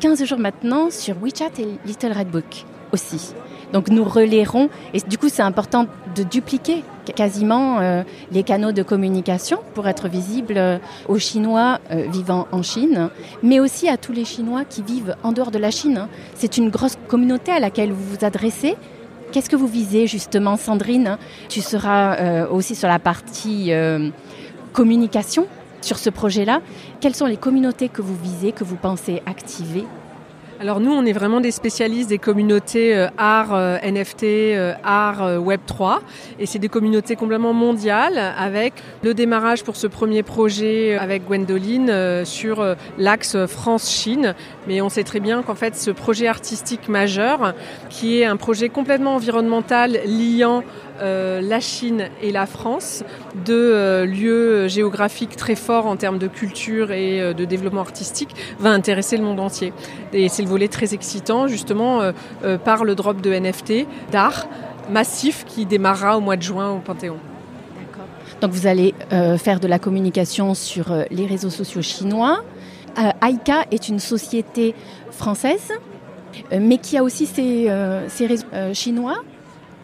15 0.00 0.24
jours 0.24 0.38
maintenant 0.38 0.90
sur 0.90 1.16
WeChat 1.22 1.58
et 1.58 1.66
Little 1.86 2.12
Red 2.12 2.28
Book 2.28 2.64
aussi. 2.92 3.34
Donc 3.72 3.88
nous 3.88 4.04
relayerons, 4.04 4.68
et 4.94 5.00
du 5.00 5.18
coup 5.18 5.28
c'est 5.28 5.42
important 5.42 5.86
de 6.14 6.22
dupliquer 6.22 6.84
quasiment 7.14 7.80
euh, 7.80 8.02
les 8.32 8.42
canaux 8.42 8.72
de 8.72 8.82
communication 8.82 9.58
pour 9.74 9.88
être 9.88 10.08
visible 10.08 10.54
euh, 10.56 10.78
aux 11.08 11.18
Chinois 11.18 11.80
euh, 11.90 12.06
vivant 12.10 12.46
en 12.52 12.62
Chine, 12.62 13.10
mais 13.42 13.60
aussi 13.60 13.88
à 13.88 13.96
tous 13.96 14.12
les 14.12 14.24
Chinois 14.24 14.64
qui 14.64 14.82
vivent 14.82 15.16
en 15.22 15.32
dehors 15.32 15.50
de 15.50 15.58
la 15.58 15.70
Chine. 15.70 16.06
C'est 16.34 16.56
une 16.56 16.70
grosse 16.70 16.96
communauté 17.08 17.52
à 17.52 17.60
laquelle 17.60 17.92
vous 17.92 18.04
vous 18.04 18.24
adressez. 18.24 18.76
Qu'est-ce 19.32 19.50
que 19.50 19.56
vous 19.56 19.66
visez 19.66 20.06
justement, 20.06 20.56
Sandrine? 20.56 21.18
Tu 21.48 21.60
seras 21.60 22.46
aussi 22.46 22.74
sur 22.74 22.88
la 22.88 22.98
partie 22.98 23.70
communication 24.72 25.46
sur 25.82 25.98
ce 25.98 26.10
projet-là. 26.10 26.60
Quelles 27.00 27.14
sont 27.14 27.26
les 27.26 27.36
communautés 27.36 27.88
que 27.88 28.02
vous 28.02 28.16
visez, 28.16 28.52
que 28.52 28.64
vous 28.64 28.76
pensez 28.76 29.22
activer? 29.26 29.84
Alors 30.58 30.80
nous, 30.80 30.90
on 30.90 31.04
est 31.04 31.12
vraiment 31.12 31.40
des 31.40 31.50
spécialistes 31.50 32.08
des 32.08 32.18
communautés 32.18 32.96
euh, 32.96 33.08
art, 33.18 33.54
euh, 33.54 33.76
NFT, 33.82 34.24
euh, 34.24 34.72
art, 34.82 35.38
Web 35.42 35.60
3. 35.66 36.00
Et 36.38 36.46
c'est 36.46 36.58
des 36.58 36.70
communautés 36.70 37.14
complètement 37.14 37.52
mondiales 37.52 38.18
avec 38.38 38.72
le 39.02 39.12
démarrage 39.12 39.64
pour 39.64 39.76
ce 39.76 39.86
premier 39.86 40.22
projet 40.22 40.96
avec 40.96 41.26
Gwendoline 41.26 42.24
sur 42.24 42.64
l'axe 42.98 43.36
France-Chine. 43.46 44.34
Mais 44.66 44.80
on 44.80 44.88
sait 44.88 45.04
très 45.04 45.20
bien 45.20 45.42
qu'en 45.42 45.54
fait, 45.54 45.76
ce 45.76 45.90
projet 45.90 46.26
artistique 46.26 46.88
majeur, 46.88 47.54
qui 47.90 48.20
est 48.20 48.24
un 48.24 48.36
projet 48.36 48.68
complètement 48.68 49.14
environnemental 49.14 50.00
liant 50.06 50.62
euh, 51.00 51.40
la 51.40 51.60
Chine 51.60 52.08
et 52.22 52.32
la 52.32 52.46
France, 52.46 53.04
deux 53.44 53.72
euh, 53.74 54.06
lieux 54.06 54.68
géographiques 54.68 55.36
très 55.36 55.54
forts 55.54 55.86
en 55.86 55.96
termes 55.96 56.18
de 56.18 56.26
culture 56.26 56.90
et 56.90 57.20
euh, 57.20 57.34
de 57.34 57.44
développement 57.44 57.82
artistique, 57.82 58.30
va 58.58 58.70
intéresser 58.70 59.16
le 59.16 59.24
monde 59.24 59.40
entier. 59.40 59.72
Et 60.12 60.28
c'est 60.28 60.42
le 60.42 60.48
volet 60.48 60.68
très 60.68 60.94
excitant, 60.94 61.46
justement, 61.48 62.00
par 62.64 62.84
le 62.84 62.94
drop 62.94 63.20
de 63.20 63.32
NFT, 63.32 63.86
d'art 64.10 64.46
massif 64.90 65.44
qui 65.46 65.66
démarrera 65.66 66.16
au 66.16 66.20
mois 66.20 66.36
de 66.36 66.42
juin 66.42 66.70
au 66.70 66.78
Panthéon. 66.78 67.16
Donc 68.40 68.52
vous 68.52 68.66
allez 68.66 68.94
faire 69.38 69.60
de 69.60 69.66
la 69.66 69.78
communication 69.78 70.54
sur 70.54 70.94
les 71.10 71.26
réseaux 71.26 71.50
sociaux 71.50 71.82
chinois. 71.82 72.42
Aika 72.96 73.64
est 73.70 73.88
une 73.88 73.98
société 73.98 74.74
française, 75.10 75.72
mais 76.52 76.78
qui 76.78 76.96
a 76.96 77.02
aussi 77.02 77.26
ses, 77.26 77.70
ses 78.08 78.26
réseaux 78.26 78.46
chinois 78.72 79.22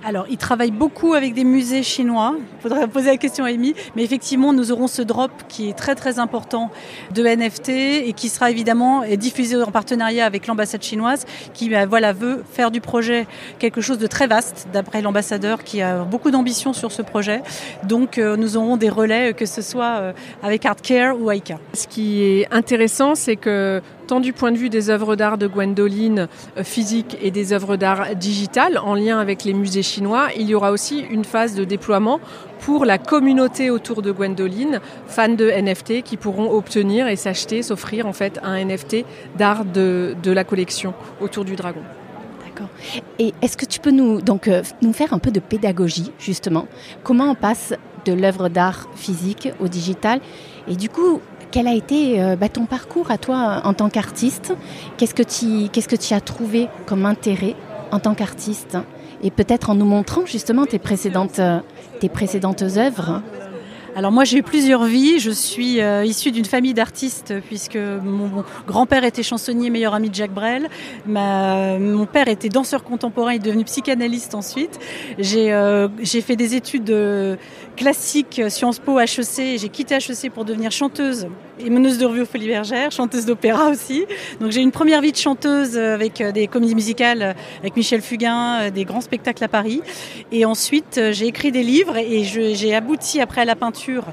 alors, 0.04 0.26
il 0.28 0.36
travaille 0.36 0.72
beaucoup 0.72 1.14
avec 1.14 1.34
des 1.34 1.44
musées 1.44 1.82
chinois. 1.82 2.34
Il 2.36 2.62
faudrait 2.62 2.88
poser 2.88 3.10
la 3.10 3.16
question 3.16 3.44
à 3.44 3.48
Amy. 3.48 3.74
Mais 3.94 4.02
effectivement, 4.02 4.52
nous 4.52 4.72
aurons 4.72 4.88
ce 4.88 5.02
drop 5.02 5.30
qui 5.48 5.68
est 5.68 5.74
très 5.74 5.94
très 5.94 6.18
important 6.18 6.70
de 7.12 7.24
NFT 7.24 7.68
et 7.68 8.12
qui 8.12 8.28
sera 8.28 8.50
évidemment 8.50 9.02
diffusé 9.16 9.60
en 9.62 9.70
partenariat 9.70 10.26
avec 10.26 10.46
l'ambassade 10.46 10.82
chinoise 10.82 11.24
qui 11.54 11.68
bah, 11.68 11.86
voilà, 11.86 12.12
veut 12.12 12.42
faire 12.52 12.70
du 12.70 12.80
projet 12.80 13.26
quelque 13.58 13.80
chose 13.80 13.98
de 13.98 14.06
très 14.06 14.26
vaste, 14.26 14.68
d'après 14.72 15.02
l'ambassadeur 15.02 15.62
qui 15.62 15.82
a 15.82 15.98
beaucoup 16.04 16.30
d'ambition 16.30 16.72
sur 16.72 16.90
ce 16.90 17.02
projet. 17.02 17.42
Donc, 17.84 18.18
euh, 18.18 18.36
nous 18.36 18.56
aurons 18.56 18.76
des 18.76 18.88
relais, 18.88 19.34
que 19.34 19.46
ce 19.46 19.62
soit 19.62 19.98
euh, 20.00 20.12
avec 20.42 20.66
Artcare 20.66 21.20
ou 21.20 21.30
Aika. 21.30 21.58
Ce 21.74 21.86
qui 21.86 22.22
est 22.22 22.48
intéressant, 22.50 23.14
c'est 23.14 23.36
que 23.36 23.80
du 24.20 24.32
point 24.32 24.52
de 24.52 24.56
vue 24.56 24.68
des 24.68 24.90
œuvres 24.90 25.16
d'art 25.16 25.38
de 25.38 25.46
Gwendoline 25.46 26.28
euh, 26.56 26.64
physiques 26.64 27.16
et 27.20 27.30
des 27.30 27.52
œuvres 27.52 27.76
d'art 27.76 28.14
digitales 28.14 28.78
en 28.78 28.94
lien 28.94 29.18
avec 29.18 29.44
les 29.44 29.54
musées 29.54 29.82
chinois, 29.82 30.28
il 30.36 30.48
y 30.48 30.54
aura 30.54 30.70
aussi 30.72 31.00
une 31.00 31.24
phase 31.24 31.54
de 31.54 31.64
déploiement 31.64 32.20
pour 32.60 32.84
la 32.84 32.98
communauté 32.98 33.70
autour 33.70 34.02
de 34.02 34.12
Gwendoline, 34.12 34.80
fans 35.06 35.28
de 35.28 35.50
NFT 35.50 36.02
qui 36.02 36.16
pourront 36.16 36.50
obtenir 36.50 37.08
et 37.08 37.16
s'acheter, 37.16 37.62
s'offrir 37.62 38.06
en 38.06 38.12
fait 38.12 38.38
un 38.42 38.64
NFT 38.64 39.04
d'art 39.36 39.64
de, 39.64 40.14
la 40.24 40.44
collection 40.44 40.94
autour 41.20 41.44
du 41.44 41.56
dragon. 41.56 41.82
D'accord. 42.46 42.68
Et 43.18 43.34
est-ce 43.42 43.56
que 43.56 43.66
tu 43.66 43.80
peux 43.80 43.90
nous, 43.90 44.20
donc, 44.20 44.46
euh, 44.46 44.62
nous 44.80 44.92
faire 44.92 45.12
un 45.12 45.18
peu 45.18 45.30
de 45.30 45.40
pédagogie, 45.40 46.12
justement? 46.18 46.68
Comment 47.02 47.30
on 47.30 47.34
passe 47.34 47.74
de 48.04 48.12
l'œuvre 48.12 48.48
d'art 48.48 48.88
physique 48.94 49.48
au 49.60 49.68
digital? 49.68 50.20
Et 50.68 50.76
du 50.76 50.88
coup, 50.88 51.20
quel 51.52 51.68
a 51.68 51.74
été 51.74 52.20
euh, 52.20 52.34
bah, 52.34 52.48
ton 52.48 52.64
parcours 52.64 53.12
à 53.12 53.18
toi 53.18 53.60
en 53.64 53.74
tant 53.74 53.90
qu'artiste? 53.90 54.54
Qu'est-ce 54.96 55.14
que 55.14 55.96
tu 55.96 56.14
as 56.14 56.20
trouvé 56.20 56.68
comme 56.86 57.06
intérêt 57.06 57.54
en 57.92 58.00
tant 58.00 58.14
qu'artiste? 58.14 58.78
Et 59.22 59.30
peut-être 59.30 59.70
en 59.70 59.76
nous 59.76 59.84
montrant 59.84 60.26
justement 60.26 60.66
tes 60.66 60.80
précédentes, 60.80 61.38
euh, 61.38 61.60
tes 62.00 62.08
précédentes 62.08 62.62
œuvres 62.62 63.22
alors 63.94 64.10
moi 64.10 64.24
j'ai 64.24 64.38
eu 64.38 64.42
plusieurs 64.42 64.84
vies. 64.84 65.18
Je 65.18 65.30
suis 65.30 65.80
euh, 65.80 66.04
issue 66.04 66.30
d'une 66.30 66.46
famille 66.46 66.72
d'artistes 66.72 67.34
puisque 67.46 67.76
mon, 67.76 68.44
grand-père 68.66 69.04
était 69.04 69.22
chansonnier, 69.22 69.68
meilleur 69.68 69.94
ami 69.94 70.08
de 70.08 70.14
Jacques 70.14 70.32
Brel. 70.32 70.68
Ma, 71.06 71.78
mon 71.78 72.06
père 72.06 72.28
était 72.28 72.48
danseur 72.48 72.84
contemporain, 72.84 73.32
est 73.32 73.38
devenu 73.38 73.64
psychanalyste 73.64 74.34
ensuite. 74.34 74.78
J'ai 75.18 75.52
euh, 75.52 75.88
fait 76.04 76.36
des 76.36 76.54
études 76.54 76.90
euh, 76.90 77.36
classiques 77.76 78.40
Sciences 78.48 78.78
Po, 78.78 78.98
HEC. 78.98 79.58
J'ai 79.58 79.68
quitté 79.68 79.94
HEC 79.94 80.30
pour 80.32 80.44
devenir 80.44 80.70
chanteuse 80.70 81.28
et 81.64 81.70
meneuse 81.70 81.98
de 81.98 82.06
revue 82.06 82.22
au 82.22 82.26
Folie 82.26 82.48
Bergère, 82.48 82.90
chanteuse 82.90 83.26
d'opéra 83.26 83.68
aussi. 83.68 84.04
Donc 84.40 84.50
j'ai 84.52 84.60
une 84.60 84.72
première 84.72 85.00
vie 85.00 85.12
de 85.12 85.16
chanteuse 85.16 85.76
avec 85.78 86.22
des 86.22 86.46
comédies 86.46 86.74
musicales 86.74 87.34
avec 87.60 87.76
Michel 87.76 88.02
Fugain, 88.02 88.70
des 88.70 88.84
grands 88.84 89.00
spectacles 89.00 89.44
à 89.44 89.48
Paris. 89.48 89.82
Et 90.30 90.44
ensuite 90.44 91.00
j'ai 91.12 91.26
écrit 91.26 91.52
des 91.52 91.62
livres 91.62 91.96
et 91.96 92.24
j'ai 92.24 92.74
abouti 92.74 93.20
après 93.20 93.42
à 93.42 93.44
la 93.44 93.56
peinture 93.56 94.04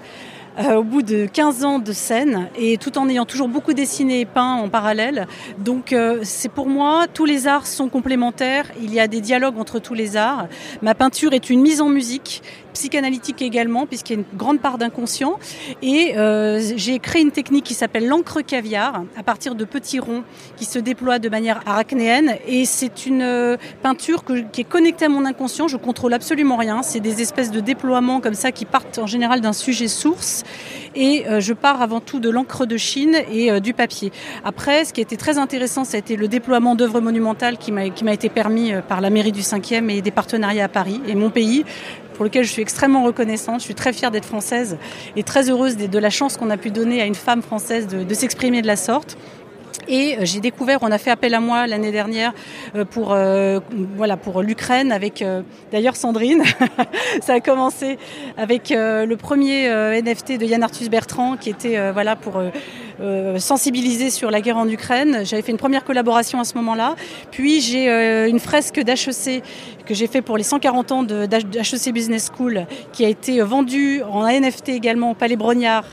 euh, 0.59 0.75
au 0.75 0.83
bout 0.83 1.03
de 1.03 1.25
15 1.25 1.63
ans 1.63 1.79
de 1.79 1.93
scène 1.93 2.49
et 2.57 2.77
tout 2.77 2.97
en 2.97 3.07
ayant 3.07 3.25
toujours 3.25 3.47
beaucoup 3.47 3.73
dessiné 3.73 4.21
et 4.21 4.25
peint 4.25 4.55
en 4.55 4.67
parallèle. 4.67 5.25
Donc 5.57 5.93
euh, 5.93 6.19
c'est 6.23 6.49
pour 6.49 6.67
moi, 6.67 7.05
tous 7.13 7.23
les 7.23 7.47
arts 7.47 7.65
sont 7.65 7.87
complémentaires, 7.87 8.69
il 8.81 8.93
y 8.93 8.99
a 8.99 9.07
des 9.07 9.21
dialogues 9.21 9.57
entre 9.57 9.79
tous 9.79 9.93
les 9.93 10.17
arts. 10.17 10.47
Ma 10.81 10.95
peinture 10.95 11.31
est 11.33 11.49
une 11.49 11.61
mise 11.61 11.79
en 11.79 11.87
musique 11.87 12.41
psychanalytique 12.73 13.41
également, 13.41 13.85
puisqu'il 13.85 14.13
y 14.13 14.15
a 14.17 14.19
une 14.19 14.37
grande 14.37 14.59
part 14.59 14.77
d'inconscient. 14.77 15.39
Et 15.81 16.17
euh, 16.17 16.61
j'ai 16.75 16.99
créé 16.99 17.21
une 17.21 17.31
technique 17.31 17.65
qui 17.65 17.73
s'appelle 17.73 18.07
l'encre 18.07 18.41
caviar, 18.41 19.03
à 19.17 19.23
partir 19.23 19.55
de 19.55 19.65
petits 19.65 19.99
ronds 19.99 20.23
qui 20.57 20.65
se 20.65 20.79
déploient 20.79 21.19
de 21.19 21.29
manière 21.29 21.61
arachnéenne. 21.65 22.35
Et 22.47 22.65
c'est 22.65 23.05
une 23.05 23.21
euh, 23.21 23.57
peinture 23.81 24.23
qui 24.51 24.61
est 24.61 24.69
connectée 24.69 25.05
à 25.05 25.09
mon 25.09 25.25
inconscient. 25.25 25.67
Je 25.67 25.77
contrôle 25.77 26.13
absolument 26.13 26.57
rien. 26.57 26.83
C'est 26.83 26.99
des 26.99 27.21
espèces 27.21 27.51
de 27.51 27.59
déploiements 27.59 28.21
comme 28.21 28.33
ça 28.33 28.51
qui 28.51 28.65
partent 28.65 28.97
en 28.97 29.07
général 29.07 29.41
d'un 29.41 29.53
sujet 29.53 29.87
source. 29.87 30.43
Et 30.95 31.25
euh, 31.27 31.39
je 31.39 31.53
pars 31.53 31.81
avant 31.81 31.99
tout 31.99 32.19
de 32.19 32.29
l'encre 32.29 32.65
de 32.65 32.77
Chine 32.77 33.15
et 33.31 33.59
du 33.61 33.73
papier. 33.73 34.11
Après, 34.43 34.85
ce 34.85 34.93
qui 34.93 35.01
été 35.01 35.17
très 35.17 35.37
intéressant, 35.37 35.83
ça 35.83 35.97
a 35.97 35.99
été 35.99 36.15
le 36.15 36.27
déploiement 36.27 36.75
d'œuvres 36.75 37.01
monumentales 37.01 37.57
qui 37.57 37.71
m'a 37.71 38.13
été 38.13 38.29
permis 38.29 38.73
par 38.87 39.01
la 39.01 39.09
mairie 39.09 39.31
du 39.31 39.41
5e 39.41 39.89
et 39.89 40.01
des 40.01 40.11
partenariats 40.11 40.65
à 40.65 40.67
Paris 40.67 41.01
et 41.07 41.15
mon 41.15 41.29
pays 41.29 41.65
pour 42.19 42.25
lequel 42.25 42.43
je 42.43 42.51
suis 42.51 42.61
extrêmement 42.61 43.05
reconnaissante. 43.05 43.61
Je 43.61 43.63
suis 43.63 43.75
très 43.75 43.93
fière 43.93 44.11
d'être 44.11 44.25
française 44.25 44.77
et 45.15 45.23
très 45.23 45.49
heureuse 45.49 45.77
de 45.77 45.99
la 45.99 46.09
chance 46.09 46.35
qu'on 46.35 46.49
a 46.49 46.57
pu 46.57 46.69
donner 46.69 47.01
à 47.01 47.05
une 47.05 47.15
femme 47.15 47.41
française 47.41 47.87
de, 47.87 48.13
s'exprimer 48.13 48.61
de 48.61 48.67
la 48.67 48.75
sorte. 48.75 49.17
Et 49.87 50.17
euh, 50.17 50.25
j'ai 50.25 50.39
découvert, 50.39 50.79
on 50.81 50.91
a 50.91 50.97
fait 50.97 51.11
appel 51.11 51.33
à 51.33 51.39
moi 51.39 51.67
l'année 51.67 51.91
dernière 51.91 52.33
euh, 52.75 52.85
pour 52.85 53.13
euh, 53.13 53.59
voilà 53.95 54.17
pour 54.17 54.41
l'Ukraine 54.41 54.91
avec 54.91 55.23
d'ailleurs 55.71 55.95
Sandrine. 55.95 56.43
Ça 57.21 57.33
a 57.33 57.39
commencé 57.39 57.97
avec 58.37 58.69
le 58.69 59.15
premier 59.15 59.69
NFT 60.01 60.37
de 60.37 60.45
Yann 60.45 60.63
Arthus 60.63 60.89
Bertrand 60.89 61.37
qui 61.37 61.49
était 61.49 61.91
voilà 61.91 62.15
pour 62.15 62.41
euh, 63.01 63.39
sensibiliser 63.39 64.09
sur 64.09 64.29
la 64.31 64.41
guerre 64.41 64.57
en 64.57 64.67
Ukraine. 64.67 65.21
J'avais 65.23 65.41
fait 65.41 65.51
une 65.51 65.57
première 65.57 65.85
collaboration 65.85 66.39
à 66.39 66.43
ce 66.43 66.55
moment-là. 66.55 66.95
Puis 67.31 67.61
j'ai 67.61 67.89
euh, 67.89 68.27
une 68.27 68.39
fresque 68.39 68.79
d'HEC 68.79 69.43
que 69.85 69.93
j'ai 69.93 70.07
fait 70.07 70.21
pour 70.21 70.37
les 70.37 70.43
140 70.43 70.91
ans 70.91 71.03
d'HEC 71.03 71.93
Business 71.93 72.29
School 72.35 72.65
qui 72.91 73.05
a 73.05 73.07
été 73.07 73.41
vendue 73.41 74.01
en 74.03 74.27
NFT 74.27 74.69
également 74.69 75.11
au 75.11 75.13
Palais 75.13 75.35
Brognard 75.35 75.85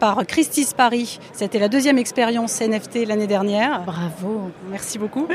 par 0.00 0.26
Christie's 0.26 0.74
Paris. 0.74 1.20
C'était 1.32 1.58
la 1.58 1.68
deuxième 1.68 1.98
expérience 1.98 2.60
NFT 2.60 3.06
l'année 3.06 3.26
dernière. 3.26 3.82
Bravo. 3.84 4.50
Merci 4.70 4.98
beaucoup. 4.98 5.28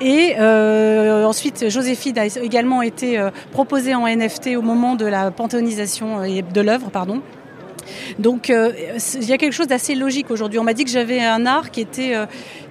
Et 0.00 0.36
euh, 0.38 1.24
ensuite, 1.24 1.68
Joséphine 1.68 2.18
a 2.18 2.26
également 2.26 2.80
été 2.82 3.22
proposée 3.52 3.94
en 3.94 4.06
NFT 4.06 4.56
au 4.56 4.62
moment 4.62 4.94
de 4.94 5.04
la 5.04 5.30
panthéonisation 5.30 6.22
de 6.22 6.60
l'œuvre, 6.60 6.90
pardon. 6.90 7.20
Donc 8.18 8.50
euh, 8.50 8.72
il 9.14 9.24
y 9.24 9.32
a 9.32 9.38
quelque 9.38 9.52
chose 9.52 9.66
d'assez 9.68 9.94
logique 9.94 10.30
aujourd'hui. 10.30 10.58
On 10.58 10.64
m'a 10.64 10.74
dit 10.74 10.84
que 10.84 10.90
j'avais 10.90 11.20
un 11.20 11.46
art 11.46 11.70
qui 11.70 11.80
était, 11.80 12.14
euh, 12.14 12.26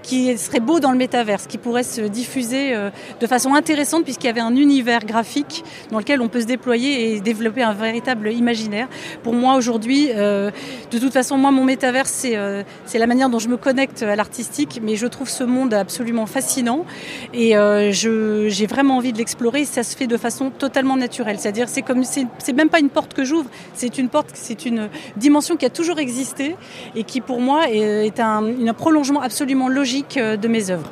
qui 0.05 0.37
serait 0.37 0.59
beau 0.59 0.79
dans 0.79 0.91
le 0.91 0.97
métaverse, 0.97 1.47
qui 1.47 1.57
pourrait 1.57 1.83
se 1.83 2.01
diffuser 2.01 2.75
euh, 2.75 2.91
de 3.19 3.27
façon 3.27 3.55
intéressante 3.55 4.03
puisqu'il 4.03 4.27
y 4.27 4.29
avait 4.29 4.39
un 4.39 4.55
univers 4.55 5.03
graphique 5.03 5.63
dans 5.91 5.97
lequel 5.97 6.21
on 6.21 6.27
peut 6.27 6.41
se 6.41 6.45
déployer 6.45 7.15
et 7.15 7.21
développer 7.21 7.63
un 7.63 7.73
véritable 7.73 8.31
imaginaire. 8.31 8.87
Pour 9.23 9.33
moi 9.33 9.55
aujourd'hui, 9.55 10.09
euh, 10.13 10.51
de 10.91 10.99
toute 10.99 11.11
façon, 11.11 11.37
moi 11.37 11.49
mon 11.49 11.63
métaverse 11.63 12.25
euh, 12.25 12.63
c'est 12.85 12.99
la 12.99 13.07
manière 13.07 13.29
dont 13.29 13.39
je 13.39 13.47
me 13.47 13.57
connecte 13.57 14.03
à 14.03 14.15
l'artistique, 14.15 14.79
mais 14.83 14.95
je 14.95 15.07
trouve 15.07 15.27
ce 15.27 15.43
monde 15.43 15.73
absolument 15.73 16.27
fascinant 16.27 16.85
et 17.33 17.53
j'ai 17.91 18.67
vraiment 18.67 18.97
envie 18.97 19.11
de 19.11 19.17
l'explorer. 19.17 19.65
Ça 19.65 19.81
se 19.81 19.97
fait 19.97 20.07
de 20.07 20.17
façon 20.17 20.51
totalement 20.51 20.97
naturelle, 20.97 21.39
c'est-à-dire 21.39 21.67
c'est 21.67 21.81
comme 21.81 22.03
c'est 22.03 22.53
même 22.53 22.69
pas 22.69 22.79
une 22.79 22.89
porte 22.89 23.15
que 23.15 23.23
j'ouvre, 23.23 23.49
c'est 23.73 23.97
une 23.97 24.09
porte, 24.09 24.29
c'est 24.33 24.65
une 24.65 24.89
dimension 25.17 25.55
qui 25.55 25.65
a 25.65 25.71
toujours 25.71 25.97
existé 25.97 26.55
et 26.95 27.03
qui 27.03 27.21
pour 27.21 27.41
moi 27.41 27.69
est, 27.71 28.19
un, 28.19 28.43
un 28.67 28.73
prolongement 28.73 29.21
absolument 29.21 29.67
logique 29.67 29.94
de 30.03 30.47
mes 30.47 30.71
œuvres. 30.71 30.89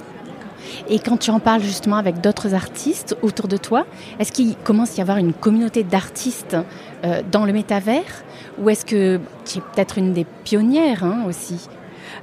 Et 0.89 0.99
quand 0.99 1.17
tu 1.17 1.31
en 1.31 1.39
parles 1.39 1.61
justement 1.61 1.97
avec 1.97 2.21
d'autres 2.21 2.53
artistes 2.53 3.15
autour 3.21 3.47
de 3.47 3.57
toi, 3.57 3.85
est-ce 4.19 4.31
qu'il 4.31 4.55
commence 4.55 4.93
à 4.93 4.97
y 4.97 5.01
avoir 5.01 5.17
une 5.17 5.33
communauté 5.33 5.83
d'artistes 5.83 6.57
euh, 7.03 7.21
dans 7.31 7.45
le 7.45 7.53
métavers? 7.53 8.23
Ou 8.59 8.69
est-ce 8.69 8.85
que 8.85 9.19
tu 9.45 9.59
es 9.59 9.61
peut-être 9.61 9.97
une 9.97 10.13
des 10.13 10.25
pionnières 10.43 11.03
hein, 11.03 11.25
aussi? 11.27 11.67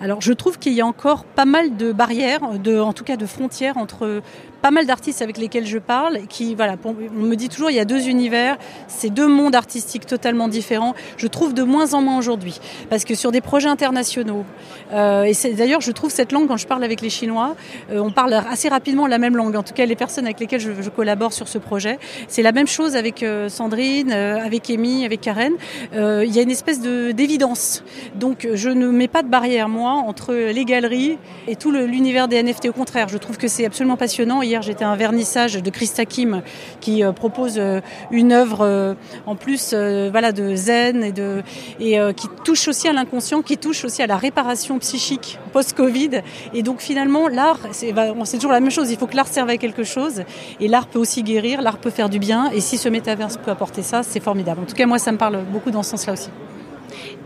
Alors 0.00 0.20
je 0.20 0.32
trouve 0.32 0.58
qu'il 0.58 0.72
y 0.72 0.80
a 0.80 0.86
encore 0.86 1.24
pas 1.24 1.44
mal 1.44 1.76
de 1.76 1.92
barrières, 1.92 2.58
de, 2.58 2.78
en 2.78 2.92
tout 2.92 3.04
cas 3.04 3.16
de 3.16 3.26
frontières 3.26 3.76
entre 3.76 4.22
pas 4.62 4.70
mal 4.70 4.86
d'artistes 4.86 5.22
avec 5.22 5.38
lesquels 5.38 5.66
je 5.66 5.78
parle, 5.78 6.26
qui, 6.28 6.54
voilà, 6.54 6.76
on 6.84 6.94
me 6.94 7.34
dit 7.34 7.48
toujours 7.48 7.70
il 7.70 7.76
y 7.76 7.80
a 7.80 7.84
deux 7.84 8.08
univers, 8.08 8.56
c'est 8.88 9.10
deux 9.10 9.28
mondes 9.28 9.54
artistiques 9.54 10.06
totalement 10.06 10.48
différents. 10.48 10.94
Je 11.16 11.26
trouve 11.26 11.54
de 11.54 11.62
moins 11.62 11.94
en 11.94 12.02
moins 12.02 12.18
aujourd'hui, 12.18 12.60
parce 12.88 13.04
que 13.04 13.14
sur 13.14 13.32
des 13.32 13.40
projets 13.40 13.68
internationaux, 13.68 14.44
euh, 14.92 15.24
et 15.24 15.54
d'ailleurs 15.54 15.80
je 15.80 15.92
trouve 15.92 16.10
cette 16.10 16.32
langue 16.32 16.48
quand 16.48 16.56
je 16.56 16.66
parle 16.66 16.84
avec 16.84 17.00
les 17.00 17.10
Chinois, 17.10 17.56
euh, 17.90 18.00
on 18.00 18.10
parle 18.10 18.34
assez 18.34 18.68
rapidement 18.68 19.06
la 19.06 19.18
même 19.18 19.36
langue. 19.36 19.56
En 19.56 19.62
tout 19.62 19.74
cas, 19.74 19.86
les 19.86 19.96
personnes 19.96 20.24
avec 20.24 20.40
lesquelles 20.40 20.60
je, 20.60 20.90
collabore 20.90 21.32
sur 21.32 21.48
ce 21.48 21.58
projet, 21.58 21.98
c'est 22.28 22.42
la 22.42 22.52
même 22.52 22.66
chose 22.66 22.96
avec 22.96 23.22
euh, 23.22 23.48
Sandrine, 23.48 24.10
avec 24.10 24.68
Amy, 24.70 25.04
avec 25.04 25.20
Karen. 25.20 25.52
Il 25.92 26.34
y 26.34 26.38
a 26.38 26.42
une 26.42 26.50
espèce 26.50 26.80
de 26.80 27.12
d'évidence. 27.12 27.82
Donc 28.14 28.46
je 28.52 28.68
ne 28.68 28.88
mets 28.88 29.08
pas 29.08 29.22
de 29.22 29.28
barrière 29.28 29.68
moi 29.68 29.92
entre 29.92 30.34
les 30.34 30.64
galeries 30.64 31.18
et 31.48 31.56
tout 31.56 31.70
l'univers 31.70 32.28
des 32.28 32.42
NFT. 32.42 32.66
Au 32.68 32.72
contraire, 32.72 33.08
je 33.08 33.18
trouve 33.18 33.38
que 33.38 33.48
c'est 33.48 33.64
absolument 33.64 33.96
passionnant 33.96 34.42
hier, 34.50 34.62
j'étais 34.62 34.84
à 34.84 34.90
un 34.90 34.96
vernissage 34.96 35.54
de 35.54 35.70
Christa 35.70 36.04
Kim 36.04 36.42
qui 36.80 37.04
euh, 37.04 37.12
propose 37.12 37.54
euh, 37.56 37.80
une 38.10 38.32
œuvre 38.32 38.62
euh, 38.62 38.94
en 39.26 39.36
plus 39.36 39.72
voilà, 40.10 40.32
de 40.32 40.56
zen 40.56 41.04
et, 41.04 41.12
de, 41.12 41.42
et 41.78 41.98
qui 42.14 42.26
touche 42.44 42.66
aussi 42.68 42.88
à 42.88 42.92
l'inconscient, 42.92 43.42
qui 43.42 43.56
touche 43.56 43.84
aussi 43.84 44.02
à 44.02 44.06
la 44.06 44.16
réparation 44.16 44.78
psychique 44.78 45.38
post-Covid. 45.52 46.22
Et 46.52 46.62
donc 46.62 46.80
finalement, 46.80 47.28
l'art, 47.28 47.60
c'est 47.72 47.92
toujours 48.36 48.52
la 48.52 48.60
même 48.60 48.70
chose. 48.70 48.90
Il 48.90 48.98
faut 48.98 49.06
que 49.06 49.16
l'art 49.16 49.28
serve 49.28 49.50
à 49.50 49.56
quelque 49.56 49.84
chose. 49.84 50.22
Et 50.58 50.68
l'art 50.68 50.88
peut 50.88 50.98
aussi 50.98 51.22
guérir, 51.22 51.62
l'art 51.62 51.78
peut 51.78 51.90
faire 51.90 52.08
du 52.08 52.18
bien. 52.18 52.50
Et 52.50 52.60
si 52.60 52.76
ce 52.76 52.88
métaverse 52.88 53.36
peut 53.36 53.50
apporter 53.50 53.82
ça, 53.82 54.02
c'est 54.02 54.20
formidable. 54.20 54.62
En 54.62 54.66
tout 54.66 54.74
cas, 54.74 54.86
moi, 54.86 54.98
ça 54.98 55.12
me 55.12 55.18
parle 55.18 55.44
beaucoup 55.52 55.70
dans 55.70 55.82
ce 55.82 55.90
sens-là 55.90 56.14
aussi. 56.14 56.30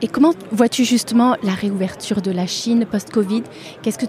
Et 0.02 0.08
comment 0.08 0.34
vois-tu 0.50 0.84
justement 0.84 1.36
la 1.42 1.52
réouverture 1.52 2.20
de 2.20 2.30
la 2.30 2.46
Chine 2.46 2.84
post-Covid? 2.90 3.44
Qu'est-ce 3.82 3.98
que, 3.98 4.06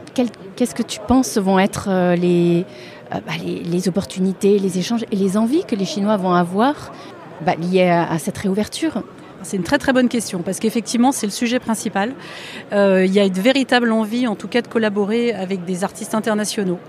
qu'est-ce 0.56 0.76
que 0.76 0.84
tu 0.84 1.00
penses 1.08 1.38
vont 1.38 1.60
être 1.60 2.16
les, 2.16 2.66
bah, 3.12 3.34
les, 3.44 3.88
opportunités, 3.88 4.60
les 4.60 4.80
échanges 4.80 5.06
et 5.12 5.16
les 5.16 5.38
envies 5.38 5.64
que 5.66 5.76
les 5.76 5.86
Chinois 5.86 6.18
vont 6.18 6.34
avoir 6.34 6.94
bah, 7.46 7.56
liées 7.56 7.90
à, 7.90 8.18
cette 8.20 8.38
réouverture 8.38 9.04
c'est 9.46 9.58
une 9.58 9.64
très 9.64 9.78
très 9.78 9.94
bonne 9.94 10.10
question 10.10 10.42
parce 10.42 10.60
qu'effectivement 10.60 11.12
c'est 11.12 11.28
le 11.28 11.32
sujet 11.32 11.60
principal. 11.60 12.14
Euh, 12.74 13.06
il 13.06 13.14
y 13.14 13.20
a 13.20 13.26
une 13.26 13.34
véritable 13.34 13.92
envie 13.92 14.28
en 14.28 14.36
tout 14.36 14.48
cas 14.48 14.62
de 14.62 14.68
collaborer 14.68 15.34
avec 15.34 15.66
des 15.66 15.84
artistes 15.84 16.16
internationaux. 16.16 16.80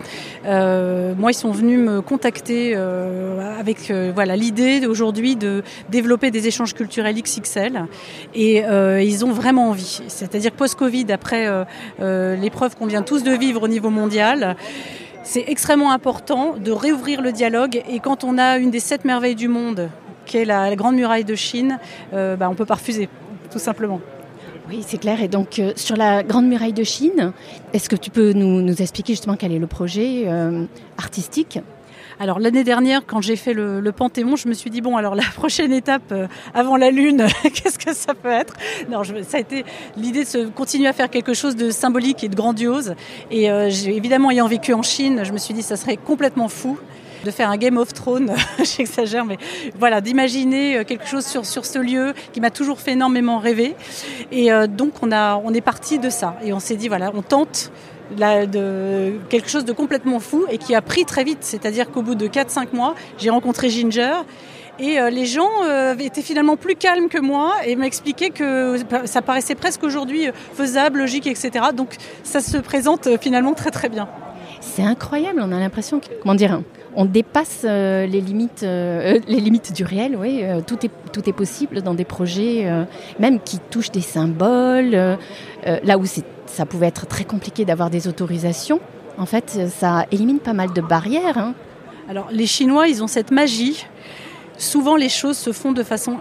Euh, 0.46 1.14
moi 1.16 1.30
ils 1.30 1.34
sont 1.34 1.52
venus 1.52 1.78
me 1.78 2.00
contacter 2.00 2.72
euh, 2.74 3.58
avec 3.58 3.90
euh, 3.90 4.10
voilà 4.14 4.36
l'idée 4.36 4.86
aujourd'hui 4.86 5.36
de 5.36 5.62
développer 5.90 6.30
des 6.30 6.46
échanges 6.48 6.74
culturels 6.74 7.14
XXL 7.20 7.86
et 8.34 8.64
euh, 8.64 9.02
ils 9.02 9.24
ont 9.24 9.32
vraiment 9.32 9.68
envie. 9.68 10.00
C'est-à-dire 10.08 10.52
post-Covid 10.52 11.06
après 11.10 11.46
euh, 12.00 12.36
l'épreuve 12.36 12.76
qu'on 12.76 12.86
vient 12.86 13.02
tous 13.02 13.22
de 13.22 13.32
vivre 13.32 13.62
au 13.62 13.68
niveau 13.68 13.90
mondial 13.90 14.56
c'est 15.26 15.44
extrêmement 15.48 15.90
important 15.90 16.54
de 16.56 16.70
réouvrir 16.70 17.20
le 17.20 17.32
dialogue 17.32 17.82
et 17.88 17.98
quand 17.98 18.22
on 18.22 18.38
a 18.38 18.58
une 18.58 18.70
des 18.70 18.78
sept 18.78 19.04
merveilles 19.04 19.34
du 19.34 19.48
monde, 19.48 19.90
qui 20.24 20.38
est 20.38 20.44
la, 20.44 20.74
grande 20.76 20.94
muraille 20.94 21.24
de 21.24 21.34
Chine, 21.34 21.78
euh, 22.14 22.36
bah, 22.36 22.46
on 22.48 22.52
ne 22.52 22.56
peut 22.56 22.64
pas 22.64 22.74
refuser, 22.74 23.08
tout 23.50 23.58
simplement. 23.58 24.00
Oui, 24.68 24.84
c'est 24.86 24.98
clair. 24.98 25.20
Et 25.20 25.28
donc, 25.28 25.58
euh, 25.58 25.72
sur 25.76 25.96
la 25.96 26.22
Grande 26.22 26.46
Muraille 26.46 26.72
de 26.72 26.82
Chine, 26.82 27.32
est-ce 27.72 27.88
que 27.88 27.94
tu 27.94 28.10
peux 28.10 28.32
nous, 28.32 28.62
nous, 28.62 28.82
expliquer 28.82 29.12
justement 29.12 29.36
quel 29.36 29.52
est 29.52 29.60
le 29.60 29.68
projet 29.68 30.24
euh, 30.26 30.64
artistique? 30.98 31.60
Alors 32.18 32.38
l'année 32.38 32.64
dernière, 32.64 33.02
quand 33.06 33.20
j'ai 33.20 33.36
fait 33.36 33.52
le, 33.52 33.80
le, 33.80 33.92
Panthéon, 33.92 34.36
je 34.36 34.48
me 34.48 34.54
suis 34.54 34.70
dit 34.70 34.80
bon, 34.80 34.96
alors 34.96 35.14
la 35.14 35.22
prochaine 35.34 35.72
étape 35.72 36.12
euh, 36.12 36.26
avant 36.54 36.76
la 36.76 36.90
Lune, 36.90 37.26
qu'est-ce 37.42 37.78
que 37.78 37.94
ça 37.94 38.14
peut 38.14 38.30
être? 38.30 38.54
Non, 38.90 39.02
je, 39.02 39.22
ça 39.22 39.36
a 39.36 39.40
été 39.40 39.64
l'idée 39.96 40.24
de 40.24 40.28
se 40.28 40.46
continuer 40.48 40.88
à 40.88 40.92
faire 40.92 41.10
quelque 41.10 41.34
chose 41.34 41.56
de 41.56 41.70
symbolique 41.70 42.24
et 42.24 42.28
de 42.28 42.36
grandiose. 42.36 42.94
Et 43.30 43.50
euh, 43.50 43.68
évidemment, 43.68 44.30
ayant 44.30 44.46
vécu 44.46 44.72
en 44.72 44.82
Chine, 44.82 45.24
je 45.24 45.32
me 45.32 45.38
suis 45.38 45.54
dit 45.54 45.62
ça 45.62 45.76
serait 45.76 45.96
complètement 45.96 46.48
fou 46.48 46.78
de 47.26 47.30
faire 47.32 47.50
un 47.50 47.56
Game 47.56 47.76
of 47.76 47.92
Thrones, 47.92 48.32
j'exagère, 48.78 49.24
mais 49.24 49.36
voilà, 49.78 50.00
d'imaginer 50.00 50.78
euh, 50.78 50.84
quelque 50.84 51.06
chose 51.06 51.26
sur, 51.26 51.44
sur 51.44 51.66
ce 51.66 51.78
lieu 51.78 52.14
qui 52.32 52.40
m'a 52.40 52.50
toujours 52.50 52.80
fait 52.80 52.92
énormément 52.92 53.38
rêver. 53.38 53.74
Et 54.30 54.52
euh, 54.52 54.66
donc 54.66 55.02
on, 55.02 55.12
a, 55.12 55.36
on 55.36 55.52
est 55.52 55.60
parti 55.60 55.98
de 55.98 56.08
ça 56.08 56.38
et 56.44 56.52
on 56.52 56.60
s'est 56.60 56.76
dit 56.76 56.88
voilà, 56.88 57.10
on 57.14 57.22
tente 57.22 57.72
de 58.14 59.18
quelque 59.28 59.48
chose 59.48 59.64
de 59.64 59.72
complètement 59.72 60.20
fou 60.20 60.46
et 60.50 60.58
qui 60.58 60.74
a 60.74 60.82
pris 60.82 61.04
très 61.04 61.24
vite. 61.24 61.38
C'est-à-dire 61.40 61.90
qu'au 61.90 62.02
bout 62.02 62.14
de 62.14 62.26
4-5 62.26 62.68
mois, 62.72 62.94
j'ai 63.18 63.30
rencontré 63.30 63.70
Ginger. 63.70 64.12
Et 64.78 65.00
euh, 65.00 65.08
les 65.08 65.24
gens 65.24 65.48
euh, 65.64 65.96
étaient 65.96 66.20
finalement 66.20 66.56
plus 66.56 66.76
calmes 66.76 67.08
que 67.08 67.18
moi 67.18 67.54
et 67.64 67.76
m'expliquaient 67.76 68.28
que 68.28 68.76
ça 69.06 69.22
paraissait 69.22 69.54
presque 69.54 69.82
aujourd'hui 69.82 70.28
faisable, 70.52 70.98
logique, 70.98 71.26
etc. 71.26 71.66
Donc 71.74 71.96
ça 72.24 72.40
se 72.40 72.58
présente 72.58 73.06
euh, 73.06 73.16
finalement 73.18 73.54
très 73.54 73.70
très 73.70 73.88
bien. 73.88 74.06
C'est 74.60 74.82
incroyable, 74.82 75.40
on 75.42 75.52
a 75.52 75.58
l'impression 75.58 76.00
que, 76.00 76.08
comment 76.20 76.34
dire, 76.34 76.60
on 76.96 77.04
dépasse 77.04 77.62
euh, 77.64 78.06
les, 78.06 78.20
limites, 78.20 78.62
euh, 78.62 79.20
les 79.28 79.38
limites 79.38 79.72
du 79.72 79.84
réel. 79.84 80.16
Oui, 80.16 80.40
euh, 80.42 80.60
tout, 80.66 80.84
est, 80.84 80.90
tout 81.12 81.28
est 81.28 81.32
possible 81.32 81.82
dans 81.82 81.94
des 81.94 82.04
projets, 82.04 82.62
euh, 82.66 82.84
même 83.20 83.38
qui 83.40 83.58
touchent 83.58 83.92
des 83.92 84.00
symboles, 84.00 84.94
euh, 84.94 85.16
là 85.64 85.98
où 85.98 86.06
ça 86.46 86.66
pouvait 86.66 86.86
être 86.86 87.06
très 87.06 87.24
compliqué 87.24 87.64
d'avoir 87.64 87.90
des 87.90 88.08
autorisations. 88.08 88.80
En 89.18 89.26
fait, 89.26 89.58
ça 89.68 90.06
élimine 90.10 90.38
pas 90.38 90.52
mal 90.52 90.72
de 90.72 90.80
barrières. 90.80 91.38
Hein. 91.38 91.54
Alors, 92.08 92.28
les 92.30 92.46
Chinois, 92.46 92.88
ils 92.88 93.02
ont 93.02 93.06
cette 93.06 93.30
magie. 93.30 93.86
Souvent, 94.58 94.96
les 94.96 95.08
choses 95.08 95.36
se 95.36 95.52
font 95.52 95.72
de 95.72 95.82
façon 95.82 96.18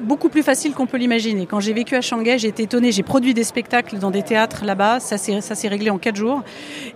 beaucoup 0.00 0.28
plus 0.28 0.42
facile 0.42 0.74
qu'on 0.74 0.86
peut 0.86 0.96
l'imaginer. 0.96 1.46
Quand 1.46 1.60
j'ai 1.60 1.72
vécu 1.72 1.94
à 1.96 2.00
Shanghai, 2.00 2.38
j'ai 2.38 2.48
été 2.48 2.64
étonnée. 2.64 2.92
J'ai 2.92 3.02
produit 3.02 3.34
des 3.34 3.44
spectacles 3.44 3.98
dans 3.98 4.10
des 4.10 4.22
théâtres 4.22 4.64
là-bas. 4.64 5.00
Ça 5.00 5.18
s'est 5.18 5.68
réglé 5.68 5.90
en 5.90 5.98
quatre 5.98 6.16
jours. 6.16 6.42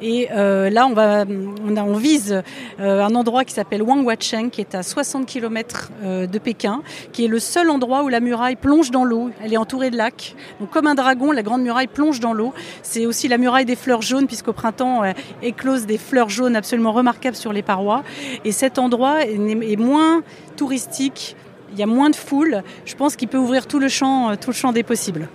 Et 0.02 0.28
euh, 0.32 0.70
là, 0.70 0.86
on, 0.86 0.92
va, 0.92 1.24
on, 1.66 1.76
a, 1.76 1.82
on 1.82 1.96
vise 1.96 2.42
euh, 2.80 3.02
un 3.02 3.14
endroit 3.14 3.44
qui 3.44 3.54
s'appelle 3.54 3.82
Wanghuacheng, 3.82 4.50
qui 4.50 4.60
est 4.60 4.74
à 4.74 4.82
60 4.82 5.26
km 5.26 5.90
euh, 6.02 6.26
de 6.26 6.38
Pékin, 6.38 6.82
qui 7.12 7.24
est 7.24 7.28
le 7.28 7.38
seul 7.38 7.70
endroit 7.70 8.02
où 8.02 8.08
la 8.08 8.20
muraille 8.20 8.56
plonge 8.56 8.90
dans 8.90 9.04
l'eau. 9.04 9.30
Elle 9.42 9.52
est 9.52 9.58
entourée 9.58 9.90
de 9.90 9.96
lacs. 9.96 10.34
Donc, 10.60 10.70
comme 10.70 10.86
un 10.86 10.94
dragon, 10.94 11.32
la 11.32 11.42
grande 11.42 11.62
muraille 11.62 11.88
plonge 11.88 12.20
dans 12.20 12.32
l'eau. 12.32 12.52
C'est 12.82 13.06
aussi 13.06 13.28
la 13.28 13.38
muraille 13.38 13.64
des 13.64 13.76
fleurs 13.76 14.02
jaunes, 14.02 14.26
puisqu'au 14.26 14.52
printemps 14.52 15.02
éclosent 15.42 15.86
des 15.86 15.98
fleurs 15.98 16.28
jaunes 16.28 16.56
absolument 16.56 16.92
remarquables 16.92 17.36
sur 17.36 17.52
les 17.52 17.62
parois. 17.62 18.02
Et 18.44 18.52
cet 18.52 18.78
endroit 18.78 19.22
est 19.24 19.76
moins 19.76 20.22
touristique 20.56 21.36
il 21.72 21.78
y 21.78 21.82
a 21.82 21.86
moins 21.86 22.10
de 22.10 22.16
foule, 22.16 22.62
je 22.84 22.94
pense 22.94 23.16
qu'il 23.16 23.28
peut 23.28 23.38
ouvrir 23.38 23.66
tout 23.66 23.78
le 23.78 23.88
champ, 23.88 24.36
tout 24.36 24.50
le 24.50 24.54
champ 24.54 24.72
des 24.72 24.82
possibles. 24.82 25.28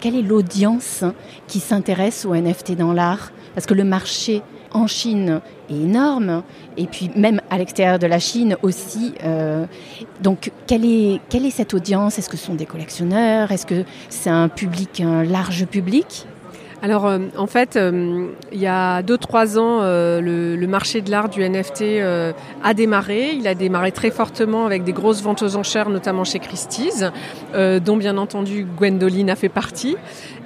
Quelle 0.00 0.16
est 0.16 0.22
l'audience 0.22 1.04
qui 1.46 1.60
s'intéresse 1.60 2.24
au 2.24 2.34
NFT 2.34 2.72
dans 2.76 2.92
l'art? 2.92 3.32
Parce 3.54 3.66
que 3.66 3.74
le 3.74 3.84
marché 3.84 4.42
en 4.72 4.86
Chine 4.86 5.40
est 5.70 5.74
énorme 5.74 6.42
et 6.76 6.86
puis 6.86 7.10
même 7.16 7.40
à 7.50 7.58
l'extérieur 7.58 7.98
de 7.98 8.06
la 8.06 8.18
Chine 8.18 8.56
aussi. 8.62 9.14
Euh, 9.24 9.64
donc 10.22 10.52
quelle 10.66 10.84
est, 10.84 11.20
quelle 11.28 11.46
est 11.46 11.50
cette 11.50 11.72
audience? 11.72 12.18
Est-ce 12.18 12.28
que 12.28 12.36
ce 12.36 12.46
sont 12.46 12.54
des 12.54 12.66
collectionneurs? 12.66 13.52
Est-ce 13.52 13.66
que 13.66 13.84
c'est 14.10 14.30
un 14.30 14.48
public, 14.48 15.00
un 15.00 15.24
large 15.24 15.66
public? 15.66 16.26
Alors 16.82 17.06
euh, 17.06 17.18
en 17.36 17.46
fait, 17.46 17.76
euh, 17.76 18.26
il 18.52 18.60
y 18.60 18.66
a 18.66 19.02
2-3 19.02 19.58
ans, 19.58 19.80
euh, 19.82 20.20
le, 20.20 20.66
marché 20.66 21.00
de 21.00 21.10
l'art 21.10 21.28
du 21.28 21.48
NFT 21.48 21.84
a 22.62 22.74
démarré. 22.74 23.30
Il 23.32 23.46
a 23.46 23.54
démarré 23.54 23.92
très 23.92 24.10
fortement 24.10 24.66
avec 24.66 24.84
des 24.84 24.92
grosses 24.92 25.22
ventes 25.22 25.42
aux 25.42 25.56
enchères, 25.56 25.88
notamment 25.88 26.24
chez 26.24 26.40
Christie's, 26.40 27.04
dont 27.54 27.96
bien 27.96 28.18
entendu 28.18 28.66
Gwendoline 28.76 29.30
a 29.30 29.36
fait 29.36 29.48
partie. 29.48 29.96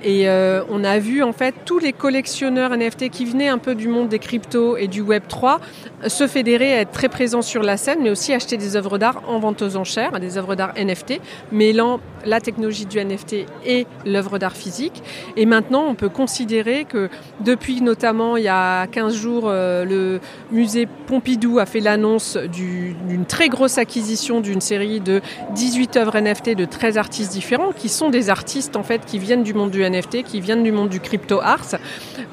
Et 0.04 0.28
on 0.28 0.84
a 0.84 0.98
vu 0.98 1.22
en 1.22 1.32
fait 1.32 1.54
tous 1.64 1.78
les 1.78 1.94
collectionneurs 1.94 2.76
NFT 2.76 3.08
qui 3.08 3.24
venaient 3.24 3.48
un 3.48 3.56
peu 3.56 3.74
du 3.74 3.88
monde 3.88 4.08
des 4.08 4.18
cryptos 4.18 4.76
et 4.76 4.88
du 4.88 5.00
Web 5.00 5.22
3 5.26 5.60
se 6.06 6.26
fédérer, 6.26 6.70
être 6.72 6.92
très 6.92 7.08
présents 7.08 7.42
sur 7.42 7.62
la 7.62 7.78
scène, 7.78 8.00
mais 8.02 8.10
aussi 8.10 8.34
acheter 8.34 8.58
des 8.58 8.76
œuvres 8.76 8.98
d'art 8.98 9.22
en 9.26 9.38
vente 9.38 9.62
aux 9.62 9.76
enchères, 9.76 10.20
des 10.20 10.36
œuvres 10.36 10.54
d'art 10.54 10.74
NFT, 10.76 11.20
mêlant 11.50 11.98
la 12.24 12.40
technologie 12.40 12.86
du 12.86 13.02
NFT 13.02 13.46
et 13.64 13.86
l'œuvre 14.04 14.38
d'art 14.38 14.56
physique. 14.56 15.02
Et 15.36 15.46
maintenant, 15.46 15.84
on 15.86 15.94
peut 15.94 16.08
considérer 16.08 16.84
que 16.84 17.08
depuis 17.40 17.80
notamment 17.80 18.36
il 18.36 18.44
y 18.44 18.48
a 18.48 18.86
15 18.86 19.14
jours, 19.14 19.44
euh, 19.46 19.84
le 19.84 20.20
musée 20.50 20.86
Pompidou 20.86 21.58
a 21.58 21.66
fait 21.66 21.80
l'annonce 21.80 22.36
d'une 22.36 23.24
très 23.26 23.48
grosse 23.48 23.78
acquisition 23.78 24.40
d'une 24.40 24.60
série 24.60 25.00
de 25.00 25.20
18 25.54 25.96
œuvres 25.96 26.18
NFT 26.20 26.50
de 26.50 26.64
13 26.64 26.98
artistes 26.98 27.32
différents, 27.32 27.72
qui 27.72 27.88
sont 27.88 28.10
des 28.10 28.30
artistes 28.30 28.76
en 28.76 28.82
fait 28.82 29.04
qui 29.04 29.18
viennent 29.18 29.42
du 29.42 29.54
monde 29.54 29.70
du 29.70 29.82
NFT, 29.82 30.22
qui 30.22 30.40
viennent 30.40 30.62
du 30.62 30.72
monde 30.72 30.88
du 30.88 31.00
crypto 31.00 31.40
art. 31.40 31.76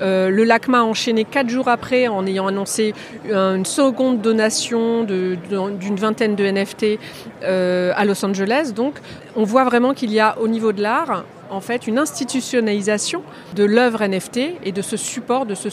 Euh, 0.02 0.30
le 0.30 0.44
LACMA 0.44 0.80
a 0.80 0.84
enchaîné 0.84 1.24
4 1.24 1.50
jours 1.50 1.68
après 1.68 2.08
en 2.08 2.26
ayant 2.26 2.48
annoncé 2.48 2.94
une 3.26 3.66
seconde 3.66 4.22
donation 4.22 5.04
d'une 5.04 5.96
vingtaine 5.96 6.36
de 6.36 6.46
NFT 6.46 7.00
euh, 7.44 7.94
à 7.96 8.06
Los 8.06 8.24
Angeles. 8.26 8.72
Donc, 8.76 8.96
on 9.36 9.44
voit 9.44 9.64
vraiment 9.64 9.77
qu'il 9.94 10.12
y 10.12 10.20
a 10.20 10.38
au 10.40 10.48
niveau 10.48 10.72
de 10.72 10.82
l'art 10.82 11.24
en 11.50 11.62
fait 11.62 11.88
une 11.88 11.98
institutionnalisation 11.98 13.22
de 13.56 13.64
l'œuvre 13.64 14.06
NFT 14.06 14.40
et 14.64 14.72
de 14.72 14.82
ce 14.82 14.98
support, 14.98 15.46
de 15.46 15.56
ce 15.56 15.70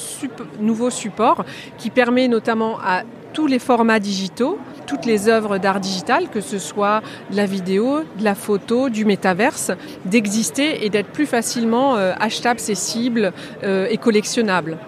nouveau 0.60 0.90
support 0.90 1.44
qui 1.78 1.90
permet 1.90 2.28
notamment 2.28 2.78
à 2.80 3.02
tous 3.32 3.46
les 3.46 3.58
formats 3.58 3.98
digitaux, 3.98 4.58
toutes 4.86 5.06
les 5.06 5.28
œuvres 5.28 5.58
d'art 5.58 5.80
digital, 5.80 6.28
que 6.28 6.40
ce 6.40 6.58
soit 6.58 7.02
de 7.30 7.36
la 7.36 7.46
vidéo, 7.46 8.02
de 8.18 8.24
la 8.24 8.36
photo, 8.36 8.88
du 8.88 9.04
métaverse, 9.04 9.72
d'exister 10.04 10.84
et 10.84 10.90
d'être 10.90 11.08
plus 11.08 11.26
facilement 11.26 11.96
euh, 11.96 12.12
achetables, 12.20 12.60
euh, 13.64 13.88
et 13.90 13.96
collectionnables. 13.96 14.78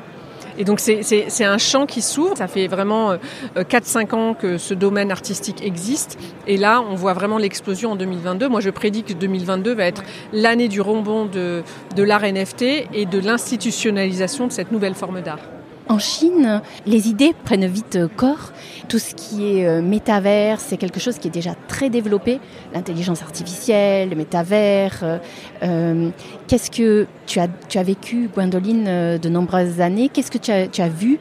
Et 0.58 0.64
donc 0.64 0.80
c'est 0.80 1.44
un 1.44 1.58
champ 1.58 1.86
qui 1.86 2.02
s'ouvre. 2.02 2.36
Ça 2.36 2.48
fait 2.48 2.66
vraiment 2.66 3.14
4-5 3.56 4.14
euh, 4.14 4.16
ans 4.16 4.34
que 4.34 4.58
ce 4.58 4.74
domaine 4.74 5.10
artistique 5.10 5.62
existe. 5.64 6.18
Et 6.46 6.56
là, 6.56 6.82
on 6.82 6.94
voit 6.94 7.12
vraiment 7.12 7.38
l'explosion 7.38 7.92
en 7.92 7.96
2022. 7.96 8.48
Moi, 8.48 8.60
je 8.60 8.70
prédis 8.70 9.02
que 9.02 9.12
2022 9.12 9.74
va 9.74 9.84
être 9.84 10.02
l'année 10.32 10.68
du 10.68 10.80
rebond 10.80 11.26
de, 11.26 11.62
de 11.94 12.02
l'art 12.02 12.22
NFT 12.22 12.62
et 12.92 13.06
de 13.06 13.18
l'institutionnalisation 13.18 14.46
de 14.46 14.52
cette 14.52 14.72
nouvelle 14.72 14.94
forme 14.94 15.20
d'art. 15.20 15.55
En 15.88 16.00
Chine, 16.00 16.62
les 16.84 17.08
idées 17.08 17.32
prennent 17.44 17.66
vite 17.66 17.98
corps. 18.16 18.50
Tout 18.88 18.98
ce 18.98 19.14
qui 19.14 19.46
est 19.46 19.66
euh, 19.66 19.80
métavers, 19.80 20.58
c'est 20.58 20.76
quelque 20.76 20.98
chose 20.98 21.18
qui 21.18 21.28
est 21.28 21.30
déjà 21.30 21.54
très 21.68 21.90
développé. 21.90 22.40
L'intelligence 22.74 23.22
artificielle, 23.22 24.10
le 24.10 24.16
métavers. 24.16 24.98
Euh, 25.04 25.18
euh, 25.62 26.10
qu'est-ce 26.48 26.72
que 26.72 27.06
tu 27.26 27.38
as, 27.38 27.82
vécu, 27.84 28.28
Gwendoline, 28.34 29.18
de 29.18 29.28
nombreuses 29.28 29.80
années? 29.80 30.08
Qu'est-ce 30.08 30.32
que 30.32 30.38
tu 30.38 30.50
as, 30.50 30.66
tu 30.66 30.82
as 30.82 30.88
vu 30.88 31.20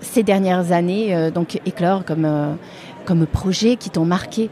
ces 0.00 0.22
dernières 0.22 0.72
années, 0.72 1.30
donc 1.30 1.60
éclore 1.66 2.06
comme, 2.06 2.56
comme 3.04 3.26
projet 3.26 3.76
qui 3.76 3.90
t'ont 3.90 4.06
marqué? 4.06 4.48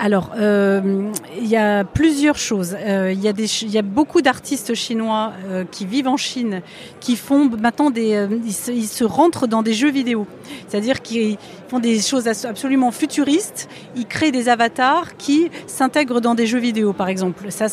Alors, 0.00 0.30
euh, 0.38 1.10
il 1.36 1.48
y 1.48 1.56
a 1.56 1.82
plusieurs 1.82 2.38
choses. 2.38 2.76
Euh, 2.78 3.12
il, 3.12 3.20
y 3.20 3.78
a 3.78 3.82
beaucoup 3.82 4.22
d'artistes 4.22 4.74
chinois 4.74 5.32
euh, 5.48 5.64
qui 5.68 5.86
vivent 5.86 6.06
en 6.06 6.16
Chine, 6.16 6.62
qui 7.00 7.16
font 7.16 7.50
maintenant 7.60 7.90
des, 7.90 8.28
ils 8.44 8.52
se, 8.52 9.02
rentrent 9.02 9.48
dans 9.48 9.62
des 9.62 9.72
jeux 9.72 9.90
vidéo. 9.90 10.26
C'est-à-dire 10.68 11.02
qu'ils 11.02 11.36
font 11.68 11.80
des 11.80 12.00
choses 12.00 12.28
absolument 12.28 12.92
futuristes. 12.92 13.68
Ils 13.96 14.06
créent 14.06 14.30
des 14.30 14.48
avatars 14.48 15.16
qui 15.16 15.50
s'intègrent 15.66 16.20
dans 16.20 16.36
des 16.36 16.46
jeux 16.46 16.60
vidéo, 16.60 16.92
par 16.92 17.08
exemple. 17.08 17.50
Ça, 17.50 17.66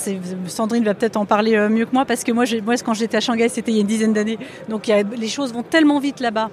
Sandrine 0.47 0.83
va 0.83 0.95
peut-être 0.95 1.17
en 1.17 1.25
parler 1.25 1.55
mieux 1.69 1.85
que 1.85 1.93
moi 1.93 2.05
parce 2.05 2.23
que 2.23 2.31
moi, 2.31 2.45
moi 2.65 2.75
quand 2.83 2.95
j'étais 2.95 3.17
à 3.17 3.21
Shanghai, 3.21 3.49
c'était 3.49 3.71
il 3.71 3.75
y 3.75 3.77
a 3.77 3.81
une 3.81 3.87
dizaine 3.87 4.13
d'années. 4.13 4.39
Donc, 4.67 4.87
les 4.87 5.27
choses 5.27 5.53
vont 5.53 5.63
tellement 5.63 5.99
vite 5.99 6.21
là-bas 6.21 6.49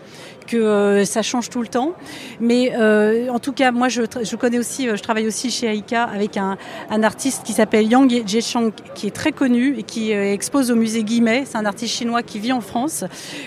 que 0.47 1.05
ça 1.05 1.23
change 1.23 1.49
tout 1.49 1.63
le 1.63 1.69
temps. 1.69 1.95
Mais 2.41 2.77
en 2.77 3.39
tout 3.39 3.53
cas, 3.53 3.73
moi, 3.73 3.89
je, 3.89 4.03
je 4.23 4.37
connais 4.37 4.59
aussi, 4.59 4.89
je 4.89 5.03
travaille 5.03 5.27
aussi 5.27 5.51
chez 5.51 5.62
Aika 5.67 6.05
avec 6.05 6.37
un, 6.37 6.57
artiste 7.03 7.43
qui 7.45 7.53
s'appelle 7.53 7.91
Yang 7.91 8.27
Jieshang, 8.27 8.71
qui 8.95 9.07
est 9.07 9.11
très 9.11 9.33
connu 9.33 9.77
et 9.79 9.83
qui 9.83 10.13
euh, 10.13 10.33
expose 10.33 10.71
au 10.71 10.77
musée 10.77 11.03
Guimet. 11.03 11.45
C'est 11.47 11.57
un 11.57 11.65
artiste 11.65 11.95
chinois 11.95 12.23
qui 12.23 12.39
vit 12.39 12.53
en 12.53 12.61
France. 12.61 13.05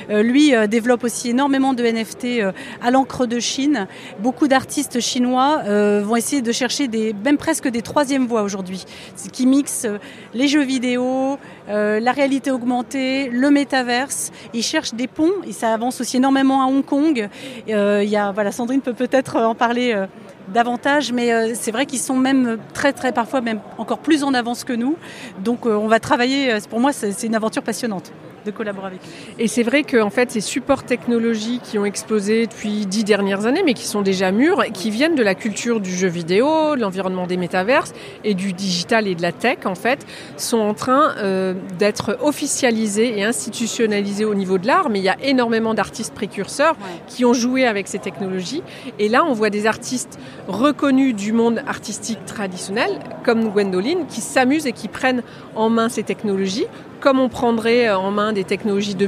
Euh, 0.10 0.24
lui 0.24 0.54
euh, 0.54 0.68
développe 0.68 1.04
aussi 1.04 1.30
énormément 1.30 1.74
de 1.74 1.84
NFT 1.84 2.54
à 2.82 2.92
l'encre 2.92 3.26
de 3.26 3.40
Chine. 3.40 3.88
Beaucoup 4.20 4.48
d'artistes 4.48 5.00
chinois 5.00 5.64
vont 6.02 6.16
essayer 6.16 6.42
de 6.42 6.52
chercher 6.52 6.90
même 7.24 7.38
presque 7.38 7.68
des 7.68 7.82
troisièmes 7.82 8.28
voies 8.28 8.44
aujourd'hui, 8.44 8.86
qui 9.32 9.46
mixent 9.46 9.88
les 10.34 10.48
jeux 10.48 10.64
vidéo, 10.64 11.38
la 11.68 12.12
réalité 12.12 12.52
augmentée, 12.52 13.30
le 13.30 13.50
métaverse. 13.50 14.32
Ils 14.54 14.64
cherchent 14.64 14.94
des 14.94 15.08
ponts 15.08 15.34
et 15.46 15.52
ça 15.52 15.74
avance 15.74 16.02
aussi 16.02 16.18
énormément 16.18 16.62
à 16.62 16.66
Hong 16.66 16.84
Kong. 16.84 17.30
Il 17.68 17.74
y 18.10 18.16
a, 18.16 18.32
voilà, 18.32 18.52
Sandrine 18.52 18.82
peut 18.82 18.94
peut-être 18.94 19.38
en 19.38 19.56
parler 19.56 19.96
davantage, 20.48 21.12
mais 21.12 21.34
euh, 21.34 21.54
c'est 21.54 21.72
vrai 21.72 21.86
qu'ils 21.86 22.00
sont 22.00 22.16
même 22.16 22.58
très 22.74 22.94
très 22.94 23.12
parfois 23.12 23.42
même 23.42 23.60
encore 23.78 24.00
plus 24.00 24.24
en 24.24 24.34
avance 24.34 24.64
que 24.64 24.74
nous. 24.74 24.98
Donc 25.44 25.66
euh, 25.66 25.76
on 25.76 25.88
va 25.88 26.00
travailler. 26.00 26.54
Euh, 26.54 26.60
pour 26.70 26.80
moi, 26.80 26.94
c'est 26.94 27.24
une 27.24 27.36
aventure 27.36 27.64
passionnante 27.64 28.12
de 28.46 28.52
collaborer 28.52 28.88
avec 28.88 29.02
Et 29.40 29.48
c'est 29.48 29.64
vrai 29.64 29.84
que 29.84 30.02
en 30.02 30.10
fait, 30.10 30.32
ces 30.32 30.42
supports 30.42 30.84
technologiques 30.84 31.64
qui 31.64 31.80
ont 31.80 31.86
explosé 31.86 32.48
depuis 32.48 32.86
dix 32.86 33.04
dernières 33.04 33.46
années, 33.46 33.64
mais 33.66 33.74
qui 33.74 33.86
sont 33.86 34.02
déjà 34.02 34.32
mûrs, 34.32 34.64
qui 34.74 34.92
viennent 34.92 35.16
de 35.16 35.24
la 35.24 35.36
culture 35.36 35.80
du 35.80 35.92
jeu 35.92 36.08
vidéo, 36.08 36.76
de 36.76 36.82
l'environnement 36.82 37.28
des 37.28 37.38
métaverses 37.38 37.94
et 38.24 38.34
du 38.36 38.54
digital 38.54 39.08
et 39.08 39.16
de 39.16 39.22
la 39.22 39.32
tech, 39.32 39.66
en 39.66 39.76
fait, 39.76 40.06
sont 40.38 40.60
en 40.60 40.74
train 40.74 41.16
euh, 41.18 41.54
d'être 41.78 42.18
officialisés 42.22 43.18
et 43.18 43.24
institutionnalisés 43.24 44.26
au 44.26 44.36
niveau 44.36 44.58
de 44.58 44.68
l'art. 44.68 44.90
Mais 44.90 45.00
il 45.00 45.06
y 45.06 45.10
a 45.10 45.18
énormément 45.24 45.74
d'artistes 45.74 46.14
précurseurs 46.14 46.74
ouais. 46.74 47.02
qui 47.08 47.26
ont 47.26 47.34
joué 47.34 47.66
avec 47.66 47.88
ces 47.88 48.00
technologies. 48.00 48.64
Et 49.00 49.10
là, 49.10 49.26
on 49.26 49.34
voit 49.34 49.50
des 49.50 49.66
artistes 49.66 50.20
reconnus 50.48 51.16
du 51.16 51.34
monde 51.34 51.64
artistique 51.68 52.24
traditionnel, 52.26 53.00
comme 53.24 53.50
Gwendoline, 53.50 54.06
qui 54.08 54.22
s'amusent 54.22 54.68
et 54.68 54.72
qui 54.72 54.88
prennent 54.88 55.24
en 55.56 55.70
main 55.70 55.90
ces 55.90 56.04
technologies 56.04 56.68
comme 57.06 57.20
on 57.20 57.30
prendrait 57.30 57.88
euh, 57.88 58.00
en 58.00 58.10
main 58.10 58.34
des 58.34 58.44
technologies 58.44 58.96
de, 58.96 59.08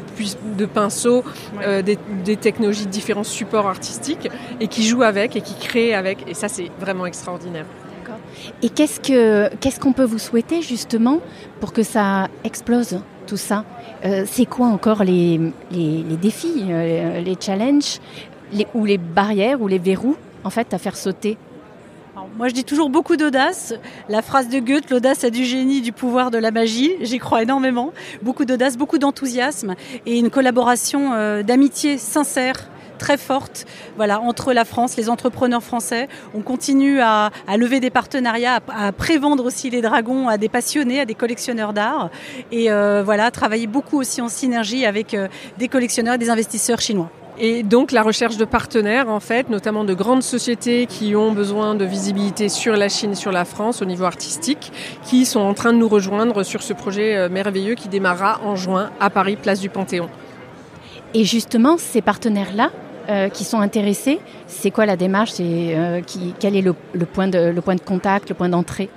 de 0.56 0.66
pinceau, 0.68 1.24
euh, 1.64 1.82
des, 1.82 1.98
des, 2.24 2.38
technologies 2.38 2.86
de 2.86 2.92
différents 2.92 3.24
supports 3.24 3.66
artistiques, 3.66 4.30
et 4.60 4.68
qui 4.68 4.84
jouent 4.88 5.02
avec 5.02 5.36
et 5.36 5.42
qui 5.42 5.56
créent 5.56 5.96
avec. 5.96 6.18
Et 6.30 6.36
ça, 6.36 6.48
c'est 6.48 6.70
vraiment 6.80 7.08
extraordinaire. 7.08 7.66
Et 8.62 8.70
qu'est-ce 8.70 9.00
que 9.00 9.50
qu'est-ce 9.56 9.80
qu'on 9.80 9.94
peut 9.94 10.04
vous 10.04 10.20
souhaiter 10.20 10.62
justement 10.62 11.22
pour 11.60 11.74
que 11.74 11.82
ça 11.82 12.28
explose 12.44 13.00
tout 13.26 13.42
ça? 13.50 13.66
Euh, 14.06 14.26
C'est 14.28 14.46
quoi 14.46 14.68
encore 14.68 15.04
les, 15.04 15.40
les, 15.72 16.04
les 16.08 16.18
défis, 16.18 16.66
euh, 16.70 17.20
les 17.20 17.36
challenges, 17.40 18.00
les, 18.54 18.68
ou 18.76 18.86
les 18.86 19.00
barrières 19.00 19.60
ou 19.60 19.68
les 19.68 19.80
verrous 19.80 20.18
en 20.44 20.52
fait 20.52 20.72
à 20.76 20.78
faire 20.78 20.96
sauter? 20.96 21.36
Moi, 22.36 22.48
je 22.48 22.54
dis 22.54 22.64
toujours 22.64 22.90
beaucoup 22.90 23.16
d'audace. 23.16 23.74
La 24.10 24.22
phrase 24.22 24.50
de 24.50 24.60
Goethe, 24.60 24.90
l'audace 24.90 25.24
a 25.24 25.30
du 25.30 25.44
génie, 25.44 25.82
du 25.82 25.92
pouvoir, 25.92 26.30
de 26.32 26.38
la 26.38 26.52
magie. 26.52 26.92
J'y 27.02 27.18
crois 27.18 27.42
énormément. 27.42 27.94
Beaucoup 28.22 28.46
d'audace, 28.46 28.78
beaucoup 28.78 28.98
d'enthousiasme 28.98 29.76
et 30.06 30.20
une 30.20 30.30
collaboration 30.30 31.14
euh, 31.14 31.44
d'amitié 31.44 31.98
sincère 31.98 32.70
très 32.98 33.18
forte 33.18 33.66
voilà, 33.96 34.20
entre 34.22 34.54
la 34.54 34.66
France, 34.66 34.98
les 34.98 35.10
entrepreneurs 35.10 35.64
français. 35.64 36.08
On 36.34 36.42
continue 36.42 37.00
à, 37.00 37.32
lever 37.56 37.80
des 37.80 37.90
partenariats, 37.90 38.60
à, 38.68 38.88
à 38.88 38.92
prévendre 38.92 39.46
aussi 39.46 39.70
les 39.70 39.82
dragons 39.82 40.28
à 40.28 40.38
des 40.38 40.50
passionnés, 40.50 41.00
à 41.00 41.06
des 41.06 41.16
collectionneurs 41.16 41.74
d'art. 41.74 42.10
Et 42.52 42.72
euh, 42.72 43.04
voilà, 43.04 43.32
travailler 43.32 43.68
beaucoup 43.68 43.98
aussi 43.98 44.22
en 44.22 44.30
synergie 44.30 44.86
avec 44.86 45.14
euh, 45.14 45.28
des 45.58 45.68
collectionneurs 45.68 46.16
et 46.16 46.20
des 46.20 46.30
investisseurs 46.30 46.82
chinois. 46.82 47.10
Et 47.40 47.62
donc 47.62 47.92
la 47.92 48.02
recherche 48.02 48.38
de 48.38 48.46
partenaires, 48.46 49.10
en 49.10 49.20
fait, 49.20 49.50
notamment 49.50 49.84
de 49.84 49.94
grandes 49.94 50.24
sociétés 50.24 50.88
qui 50.88 51.16
ont 51.16 51.32
besoin 51.32 51.76
de 51.76 51.86
visibilité 51.86 52.50
sur 52.50 52.76
la 52.76 52.90
Chine, 52.90 53.14
sur 53.14 53.32
la 53.32 53.46
France 53.46 53.84
au 53.84 53.86
niveau 53.86 54.06
artistique, 54.06 54.72
qui 55.04 55.26
sont 55.26 55.42
en 55.42 55.54
train 55.54 55.72
de 55.72 55.78
nous 55.78 55.88
rejoindre 55.88 56.42
sur 56.42 56.64
ce 56.64 56.74
projet 56.74 57.16
euh, 57.16 57.30
merveilleux 57.30 57.76
qui 57.76 57.90
démarrera 57.90 58.42
en 58.44 58.56
juin 58.56 58.90
à 59.00 59.12
Paris, 59.12 59.36
place 59.36 59.60
du 59.60 59.70
Panthéon. 59.70 60.10
Et 61.14 61.26
justement, 61.26 61.78
ces 61.78 62.02
partenaires-là, 62.02 62.72
euh, 63.10 63.30
qui 63.30 63.44
sont 63.44 63.60
intéressés, 63.60 64.20
c'est 64.48 64.72
quoi 64.72 64.86
la 64.86 64.98
démarche 64.98 65.34
euh, 65.40 66.02
qui, 66.02 66.34
Quel 66.40 66.56
est 66.56 66.62
le 66.62 66.74
point 67.06 67.28
de 67.28 67.80
contact, 67.86 68.30
le 68.30 68.36
point 68.36 68.50
d'entrée? 68.50 68.90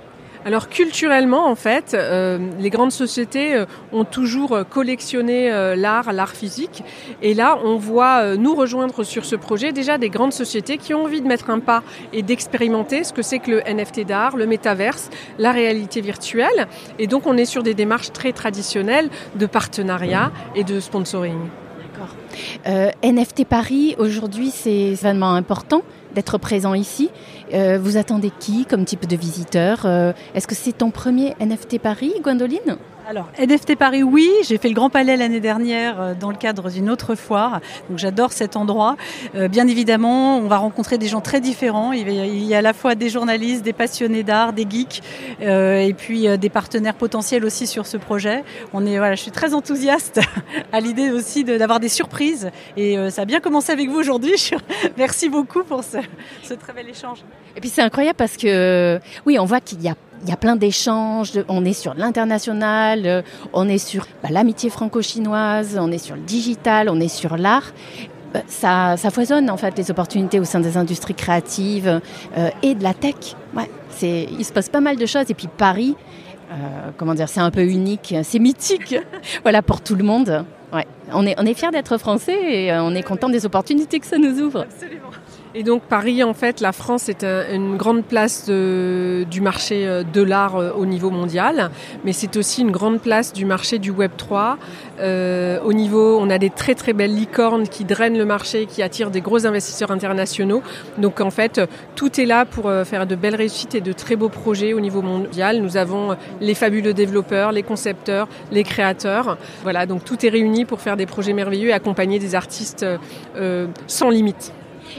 Alors 0.43 0.69
culturellement, 0.69 1.47
en 1.47 1.55
fait, 1.55 1.93
euh, 1.93 2.39
les 2.59 2.71
grandes 2.71 2.91
sociétés 2.91 3.55
euh, 3.55 3.65
ont 3.93 4.05
toujours 4.05 4.57
collectionné 4.69 5.51
euh, 5.51 5.75
l'art, 5.75 6.13
l'art 6.13 6.31
physique. 6.31 6.83
Et 7.21 7.33
là, 7.33 7.59
on 7.63 7.77
voit 7.77 8.35
nous 8.37 8.55
rejoindre 8.55 9.03
sur 9.03 9.25
ce 9.25 9.35
projet 9.35 9.71
déjà 9.71 9.97
des 9.97 10.09
grandes 10.09 10.33
sociétés 10.33 10.77
qui 10.77 10.93
ont 10.93 11.03
envie 11.03 11.21
de 11.21 11.27
mettre 11.27 11.49
un 11.49 11.59
pas 11.59 11.83
et 12.11 12.23
d'expérimenter 12.23 13.03
ce 13.03 13.13
que 13.13 13.21
c'est 13.21 13.39
que 13.39 13.51
le 13.51 13.61
NFT 13.61 14.05
d'art, 14.05 14.35
le 14.35 14.47
métaverse, 14.47 15.09
la 15.37 15.51
réalité 15.51 16.01
virtuelle. 16.01 16.67
Et 16.97 17.07
donc, 17.07 17.27
on 17.27 17.37
est 17.37 17.45
sur 17.45 17.61
des 17.61 17.73
démarches 17.73 18.11
très 18.11 18.33
traditionnelles 18.33 19.09
de 19.35 19.45
partenariat 19.45 20.31
et 20.55 20.63
de 20.63 20.79
sponsoring. 20.79 21.60
Euh, 22.67 22.91
NFT 23.03 23.45
Paris, 23.45 23.95
aujourd'hui, 23.97 24.51
c'est 24.51 24.71
événement 24.71 25.33
important 25.33 25.83
d'être 26.13 26.37
présent 26.37 26.73
ici. 26.73 27.09
Euh, 27.53 27.79
vous 27.81 27.97
attendez 27.97 28.31
qui 28.39 28.65
comme 28.65 28.85
type 28.85 29.07
de 29.07 29.15
visiteur? 29.15 29.85
Euh, 29.85 30.13
Est-ce 30.35 30.47
que 30.47 30.55
c'est 30.55 30.73
ton 30.73 30.91
premier 30.91 31.35
NFT 31.39 31.79
Paris, 31.79 32.13
Gwendoline? 32.21 32.77
Alors, 33.07 33.27
NFT 33.39 33.75
Paris, 33.75 34.03
oui, 34.03 34.29
j'ai 34.43 34.57
fait 34.57 34.67
le 34.67 34.75
Grand 34.75 34.89
Palais 34.89 35.17
l'année 35.17 35.39
dernière 35.39 35.99
euh, 35.99 36.13
dans 36.13 36.29
le 36.29 36.37
cadre 36.37 36.69
d'une 36.69 36.89
autre 36.89 37.15
foire, 37.15 37.59
donc 37.89 37.97
j'adore 37.97 38.31
cet 38.31 38.55
endroit. 38.55 38.95
Euh, 39.35 39.47
bien 39.47 39.67
évidemment, 39.67 40.37
on 40.37 40.47
va 40.47 40.57
rencontrer 40.57 40.97
des 40.97 41.07
gens 41.07 41.19
très 41.19 41.41
différents. 41.41 41.93
Il 41.93 42.43
y 42.43 42.53
a 42.53 42.59
à 42.59 42.61
la 42.61 42.73
fois 42.73 42.95
des 42.95 43.09
journalistes, 43.09 43.63
des 43.63 43.73
passionnés 43.73 44.23
d'art, 44.23 44.53
des 44.53 44.67
geeks, 44.69 45.01
euh, 45.41 45.79
et 45.79 45.93
puis 45.93 46.27
des 46.37 46.49
partenaires 46.49 46.93
potentiels 46.93 47.43
aussi 47.43 47.65
sur 47.65 47.87
ce 47.87 47.97
projet. 47.97 48.43
On 48.71 48.85
est, 48.85 48.97
voilà, 48.97 49.15
je 49.15 49.21
suis 49.21 49.31
très 49.31 49.53
enthousiaste 49.53 50.19
à 50.71 50.79
l'idée 50.79 51.09
aussi 51.09 51.43
d'avoir 51.43 51.79
des 51.79 51.89
surprises, 51.89 52.51
et 52.77 52.97
ça 53.09 53.23
a 53.23 53.25
bien 53.25 53.39
commencé 53.39 53.71
avec 53.71 53.89
vous 53.89 53.97
aujourd'hui. 53.97 54.51
Merci 54.97 55.27
beaucoup 55.27 55.63
pour 55.63 55.83
ce, 55.83 55.97
ce 56.43 56.53
très 56.53 56.73
bel 56.73 56.87
échange. 56.87 57.23
Et 57.55 57.61
puis 57.61 57.69
c'est 57.69 57.81
incroyable 57.81 58.17
parce 58.17 58.37
que, 58.37 58.99
oui, 59.25 59.39
on 59.39 59.45
voit 59.45 59.59
qu'il 59.59 59.81
y 59.81 59.89
a 59.89 59.95
il 60.23 60.29
y 60.29 60.33
a 60.33 60.37
plein 60.37 60.55
d'échanges, 60.55 61.31
on 61.47 61.65
est 61.65 61.73
sur 61.73 61.93
l'international, 61.95 63.05
euh, 63.05 63.21
on 63.53 63.67
est 63.67 63.77
sur 63.77 64.05
bah, 64.21 64.29
l'amitié 64.31 64.69
franco-chinoise, 64.69 65.77
on 65.79 65.91
est 65.91 65.97
sur 65.97 66.15
le 66.15 66.21
digital, 66.21 66.89
on 66.89 66.99
est 66.99 67.07
sur 67.07 67.37
l'art. 67.37 67.71
Bah, 68.33 68.41
ça, 68.47 68.95
foisonne 69.11 69.49
en 69.49 69.57
fait 69.57 69.77
les 69.77 69.91
opportunités 69.91 70.39
au 70.39 70.45
sein 70.45 70.59
des 70.59 70.77
industries 70.77 71.15
créatives 71.15 72.01
euh, 72.37 72.49
et 72.61 72.75
de 72.75 72.83
la 72.83 72.93
tech. 72.93 73.35
Ouais, 73.55 73.69
il 74.01 74.45
se 74.45 74.53
passe 74.53 74.69
pas 74.69 74.81
mal 74.81 74.95
de 74.95 75.05
choses. 75.05 75.29
Et 75.29 75.33
puis 75.33 75.47
Paris, 75.47 75.95
euh, 76.51 76.55
comment 76.97 77.13
dire, 77.13 77.27
c'est 77.27 77.41
un 77.41 77.51
peu 77.51 77.65
unique, 77.65 78.15
c'est 78.23 78.39
mythique. 78.39 78.95
voilà 79.43 79.61
pour 79.61 79.81
tout 79.81 79.95
le 79.95 80.03
monde. 80.03 80.45
Ouais, 80.71 80.87
on 81.13 81.25
est, 81.25 81.35
on 81.37 81.45
est 81.45 81.53
fiers 81.53 81.71
d'être 81.71 81.97
français 81.97 82.37
et 82.65 82.73
on 82.73 82.95
est 82.95 83.03
content 83.03 83.27
des 83.27 83.45
opportunités 83.45 83.99
que 83.99 84.05
ça 84.05 84.17
nous 84.17 84.39
ouvre. 84.39 84.61
Absolument. 84.61 85.10
Et 85.53 85.63
donc 85.63 85.81
Paris, 85.83 86.23
en 86.23 86.33
fait, 86.33 86.61
la 86.61 86.71
France 86.71 87.09
est 87.09 87.25
une 87.25 87.75
grande 87.75 88.05
place 88.05 88.49
du 88.49 89.41
marché 89.41 89.85
euh, 89.85 90.03
de 90.03 90.21
l'art 90.21 90.55
euh, 90.55 90.71
au 90.71 90.85
niveau 90.85 91.09
mondial, 91.09 91.71
mais 92.05 92.13
c'est 92.13 92.37
aussi 92.37 92.61
une 92.61 92.71
grande 92.71 93.01
place 93.01 93.33
du 93.33 93.43
marché 93.43 93.77
du 93.77 93.91
Web 93.91 94.11
3. 94.15 94.57
Euh, 95.01 95.59
au 95.65 95.73
niveau, 95.73 96.17
on 96.21 96.29
a 96.29 96.37
des 96.37 96.49
très 96.49 96.73
très 96.73 96.93
belles 96.93 97.13
licornes 97.13 97.67
qui 97.67 97.83
drainent 97.83 98.17
le 98.17 98.23
marché, 98.23 98.65
qui 98.65 98.81
attirent 98.81 99.11
des 99.11 99.19
gros 99.19 99.45
investisseurs 99.45 99.91
internationaux. 99.91 100.63
Donc 100.97 101.19
en 101.19 101.31
fait, 101.31 101.59
tout 101.95 102.21
est 102.21 102.25
là 102.25 102.45
pour 102.45 102.71
faire 102.85 103.05
de 103.05 103.15
belles 103.15 103.35
réussites 103.35 103.75
et 103.75 103.81
de 103.81 103.91
très 103.91 104.15
beaux 104.15 104.29
projets 104.29 104.73
au 104.73 104.79
niveau 104.79 105.01
mondial. 105.01 105.61
Nous 105.61 105.75
avons 105.75 106.15
les 106.39 106.55
fabuleux 106.55 106.93
développeurs, 106.93 107.51
les 107.51 107.63
concepteurs, 107.63 108.29
les 108.51 108.63
créateurs. 108.63 109.37
Voilà, 109.63 109.85
donc 109.85 110.05
tout 110.05 110.25
est 110.25 110.29
réuni 110.29 110.63
pour 110.63 110.79
faire 110.79 110.95
des 110.95 111.05
projets 111.05 111.33
merveilleux 111.33 111.69
et 111.69 111.73
accompagner 111.73 112.19
des 112.19 112.35
artistes 112.35 112.85
sans 113.87 114.09
limite. 114.09 114.53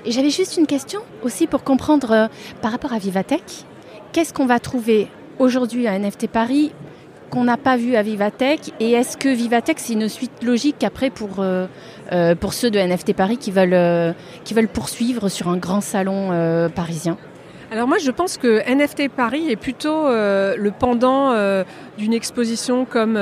Et 0.05 0.13
j'avais 0.13 0.31
juste 0.31 0.57
une 0.57 0.67
question 0.67 1.01
aussi 1.23 1.47
pour 1.47 1.65
comprendre 1.65 2.11
euh, 2.11 2.29
par 2.61 2.73
rapport 2.73 2.93
à 2.93 2.99
Vivatech. 2.99 3.65
Qu'est-ce 4.13 4.33
qu'on 4.33 4.47
va 4.47 4.59
trouver 4.59 5.09
aujourd'hui 5.39 5.87
à 5.87 5.99
NFT 5.99 6.29
Paris 6.29 6.73
qu'on 7.31 7.45
n'a 7.45 7.57
pas 7.57 7.77
vu 7.77 7.97
à 7.97 8.03
Vivatech? 8.03 8.73
Et 8.81 8.93
est-ce 8.93 9.17
que 9.17 9.29
Vivatech, 9.29 9.79
c'est 9.79 9.95
une 9.95 10.09
suite 10.09 10.43
logique 10.43 10.85
après 10.85 11.11
pour, 11.11 11.41
euh, 11.41 11.67
euh, 12.13 12.35
ceux 12.51 12.71
de 12.71 12.79
NFT 12.79 13.15
Paris 13.15 13.39
qui 13.39 13.51
veulent 13.51 14.15
poursuivre 14.73 15.29
sur 15.29 15.49
un 15.49 15.57
grand 15.57 15.81
salon 15.81 16.69
parisien? 16.75 17.17
Alors 17.73 17.89
moi 17.89 17.97
je 17.99 18.11
pense 18.11 18.37
que 18.37 18.63
NFT 18.71 19.09
Paris 19.09 19.51
est 19.51 19.57
plutôt 19.57 20.09
le 20.09 20.71
pendant 20.79 21.33
d'une 21.97 22.13
exposition 22.13 22.85
comme 22.85 23.19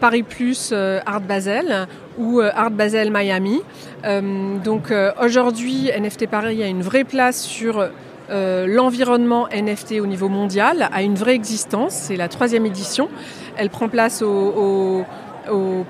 Paris 0.00 0.22
Plus 0.22 0.72
Art 0.72 1.20
Basel 1.20 1.86
ou 2.18 2.40
Art 2.40 2.70
Basel 2.70 3.10
Miami. 3.10 3.60
Euh, 4.04 4.58
donc 4.58 4.90
euh, 4.90 5.12
aujourd'hui, 5.22 5.90
NFT 5.96 6.28
Paris 6.28 6.62
a 6.62 6.66
une 6.66 6.82
vraie 6.82 7.04
place 7.04 7.42
sur 7.42 7.88
euh, 8.30 8.66
l'environnement 8.66 9.48
NFT 9.48 10.00
au 10.00 10.06
niveau 10.06 10.28
mondial, 10.28 10.88
a 10.92 11.02
une 11.02 11.14
vraie 11.14 11.34
existence. 11.34 11.92
C'est 11.92 12.16
la 12.16 12.28
troisième 12.28 12.66
édition. 12.66 13.08
Elle 13.56 13.70
prend 13.70 13.88
place 13.88 14.22
au 14.22 15.04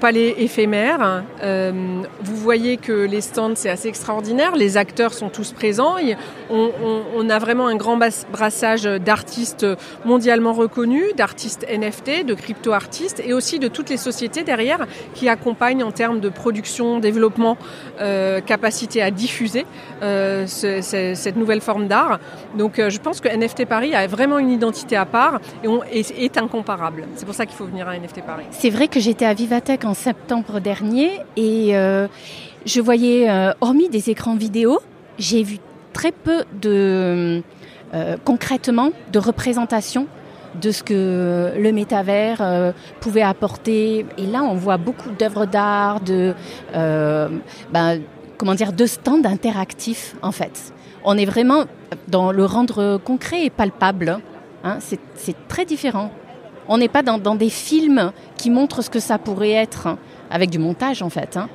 palais 0.01 0.35
éphémère. 0.39 1.25
Euh, 1.43 2.03
vous 2.23 2.37
voyez 2.37 2.77
que 2.77 2.93
les 2.93 3.21
stands, 3.21 3.55
c'est 3.55 3.71
assez 3.71 3.89
extraordinaire. 3.89 4.57
Les 4.57 4.77
acteurs 4.77 5.15
sont 5.15 5.29
tous 5.29 5.53
présents. 5.53 5.97
On, 6.51 7.31
a 7.31 7.39
vraiment 7.39 7.69
un 7.69 7.77
grand 7.77 7.99
brassage 8.33 8.83
d'artistes 8.83 9.67
mondialement 10.05 10.53
reconnus, 10.53 11.15
d'artistes 11.17 11.67
NFT, 11.69 12.27
de 12.27 12.35
crypto-artistes 12.35 13.23
et 13.25 13.33
aussi 13.33 13.59
de 13.59 13.69
toutes 13.69 13.91
les 13.91 13.97
sociétés 13.97 14.43
derrière 14.43 14.87
qui 15.15 15.29
accompagnent 15.29 15.85
en 15.85 15.93
termes 15.93 16.21
de 16.21 16.29
production, 16.29 16.99
développement, 16.99 17.57
euh, 18.01 18.41
capacité 18.41 19.03
à 19.03 19.11
diffuser 19.11 19.67
euh, 20.03 20.47
cette 20.47 21.37
nouvelle 21.37 21.61
forme 21.61 21.87
d'art. 21.87 22.19
Donc 22.59 22.75
je 22.77 22.99
pense 22.99 23.21
que 23.21 23.29
NFT 23.29 23.67
Paris 23.67 23.95
a 23.95 24.07
vraiment 24.07 24.39
une 24.39 24.51
identité 24.51 24.97
à 24.97 25.07
part 25.07 25.41
et, 25.93 26.01
est, 26.25 26.39
incomparable. 26.39 27.07
C'est 27.15 27.25
pour 27.27 27.35
ça 27.35 27.47
qu'il 27.47 27.57
faut 27.57 27.67
venir 27.67 27.89
à 27.89 27.97
NFT 27.97 28.23
Paris. 28.23 28.45
C'est 28.51 28.71
vrai 28.71 28.89
que 28.89 28.99
j'étais 28.99 29.27
à 29.27 29.35
Vivatech 29.43 29.85
en 29.85 29.95
septembre 29.95 30.61
dernier 30.61 31.19
et 31.37 31.77
euh, 31.77 32.07
je 32.65 32.81
voyais, 32.81 33.29
euh, 33.29 33.53
hormis 33.61 33.89
des 33.89 34.09
écrans 34.09 34.37
vidéo, 34.37 34.79
j'ai 35.19 35.43
vu 35.43 35.59
très 35.93 36.13
peu 36.13 36.45
de, 36.61 37.43
euh, 37.93 38.17
concrètement, 38.25 38.93
de 39.13 39.19
représentation 39.19 40.07
de 40.61 40.71
ce 40.71 40.85
que 40.85 41.55
le 41.57 41.73
métavers 41.73 42.73
pouvait 43.01 43.23
apporter. 43.23 44.07
Et 44.17 44.27
là, 44.27 44.45
on 44.45 44.55
voit 44.55 44.77
beaucoup 44.77 45.11
d'œuvres 45.11 45.47
d'art, 45.47 46.01
de, 46.01 46.35
ben, 46.75 48.01
comment 48.39 48.55
dire, 48.55 48.73
de 48.73 48.87
stands 48.87 49.25
interactifs, 49.25 50.15
en 50.23 50.31
fait. 50.31 50.73
On 51.05 51.17
est 51.17 51.25
vraiment 51.25 51.65
dans 52.07 52.31
le 52.31 52.45
rendre 52.45 52.99
concret 52.99 53.47
et 53.47 53.51
palpable. 53.51 54.19
Hein. 54.63 54.79
C'est 55.17 55.49
très 55.49 55.65
différent. 55.65 56.13
On 56.69 56.79
n'est 56.79 56.89
pas 56.89 57.03
dans, 57.03 57.35
des 57.35 57.51
films 57.51 58.13
qui 58.37 58.51
montrent 58.51 58.83
ce 58.83 58.91
que 58.91 59.01
ça 59.01 59.19
pourrait 59.19 59.51
être, 59.51 59.87
hein, 59.87 59.99
avec 60.31 60.51
du 60.51 60.59
montage 60.59 61.03
en 61.03 61.11
fait. 61.11 61.37
Hein. 61.37 61.49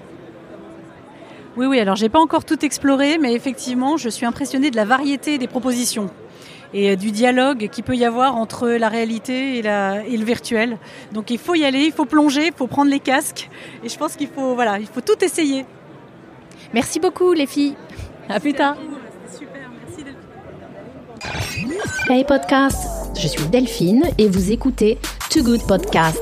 Oui, 1.55 1.65
oui, 1.65 1.79
alors 1.79 1.95
j'ai 1.95 2.09
pas 2.09 2.19
encore 2.19 2.45
tout 2.45 2.63
exploré, 2.63 3.17
mais 3.17 3.33
effectivement, 3.33 3.97
je 3.97 4.09
suis 4.09 4.25
impressionnée 4.25 4.69
de 4.69 4.75
la 4.75 4.85
variété 4.85 5.37
des 5.37 5.47
propositions 5.47 6.09
et 6.73 6.91
euh, 6.91 6.95
du 6.95 7.11
dialogue 7.11 7.69
qu'il 7.69 7.83
peut 7.83 7.95
y 7.95 8.05
avoir 8.05 8.35
entre 8.35 8.67
la 8.69 8.89
réalité 8.89 9.59
et, 9.59 9.61
le 9.61 10.23
virtuel. 10.23 10.77
Donc 11.13 11.31
il 11.31 11.37
faut 11.37 11.55
y 11.55 11.65
aller, 11.65 11.85
il 11.85 11.91
faut 11.91 12.05
plonger, 12.05 12.47
il 12.47 12.53
faut 12.53 12.67
prendre 12.67 12.91
les 12.91 12.99
casques, 12.99 13.49
et 13.83 13.89
je 13.89 13.97
pense 13.97 14.15
qu'il 14.15 14.27
faut, 14.27 14.55
voilà, 14.55 14.79
il 14.79 14.87
faut 14.87 15.01
tout 15.01 15.23
essayer. 15.23 15.65
Merci 16.73 16.99
beaucoup 16.99 17.33
les 17.33 17.47
filles. 17.47 17.75
À 18.29 18.39
plus 18.39 18.53
tard. 18.53 18.75
Super, 19.31 19.69
merci 19.87 20.03
Hey 22.09 22.25
podcast 22.25 23.06
je 23.19 23.27
suis 23.27 23.47
Delphine 23.47 24.03
et 24.19 24.27
vous 24.27 24.51
écoutez 24.51 24.99
Too 25.31 25.41
Good 25.41 25.65
Podcast. 25.65 26.21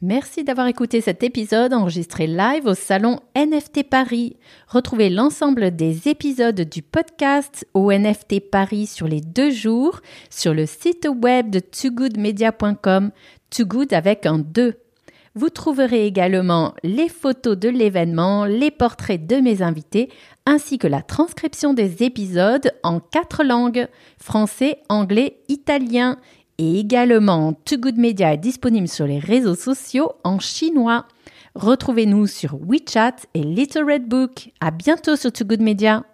Merci 0.00 0.42
d'avoir 0.42 0.66
écouté 0.66 1.00
cet 1.02 1.22
épisode 1.22 1.74
enregistré 1.74 2.26
live 2.26 2.66
au 2.66 2.74
salon 2.74 3.20
NFT 3.36 3.88
Paris. 3.88 4.36
Retrouvez 4.68 5.10
l'ensemble 5.10 5.74
des 5.74 6.08
épisodes 6.08 6.60
du 6.62 6.80
podcast 6.82 7.66
au 7.74 7.92
NFT 7.92 8.40
Paris 8.50 8.86
sur 8.86 9.06
les 9.06 9.20
deux 9.20 9.50
jours 9.50 10.00
sur 10.30 10.54
le 10.54 10.64
site 10.64 11.08
web 11.22 11.50
de 11.50 11.60
toogoodmedia.com, 11.60 13.10
too 13.50 13.66
good 13.66 13.92
avec 13.92 14.24
un 14.24 14.38
2. 14.38 14.76
Vous 15.34 15.50
trouverez 15.50 16.06
également 16.06 16.72
les 16.82 17.10
photos 17.10 17.58
de 17.58 17.68
l'événement, 17.68 18.46
les 18.46 18.70
portraits 18.70 19.26
de 19.26 19.36
mes 19.36 19.60
invités, 19.60 20.08
ainsi 20.46 20.78
que 20.78 20.86
la 20.86 21.02
transcription 21.02 21.74
des 21.74 22.02
épisodes 22.02 22.72
en 22.82 23.00
quatre 23.00 23.44
langues, 23.44 23.88
français, 24.18 24.78
anglais, 24.88 25.40
italien, 25.48 26.16
et 26.58 26.80
également 26.80 27.52
Too 27.52 27.76
Good 27.76 27.98
Media 27.98 28.32
est 28.32 28.38
disponible 28.38 28.88
sur 28.88 29.06
les 29.06 29.18
réseaux 29.18 29.54
sociaux 29.54 30.12
en 30.24 30.38
chinois. 30.38 31.06
Retrouvez-nous 31.54 32.26
sur 32.26 32.58
WeChat 32.66 33.16
et 33.34 33.42
Little 33.42 33.84
Red 33.84 34.08
Book. 34.08 34.50
À 34.60 34.70
bientôt 34.70 35.16
sur 35.16 35.32
Too 35.32 35.44
Good 35.44 35.60
Media. 35.60 36.04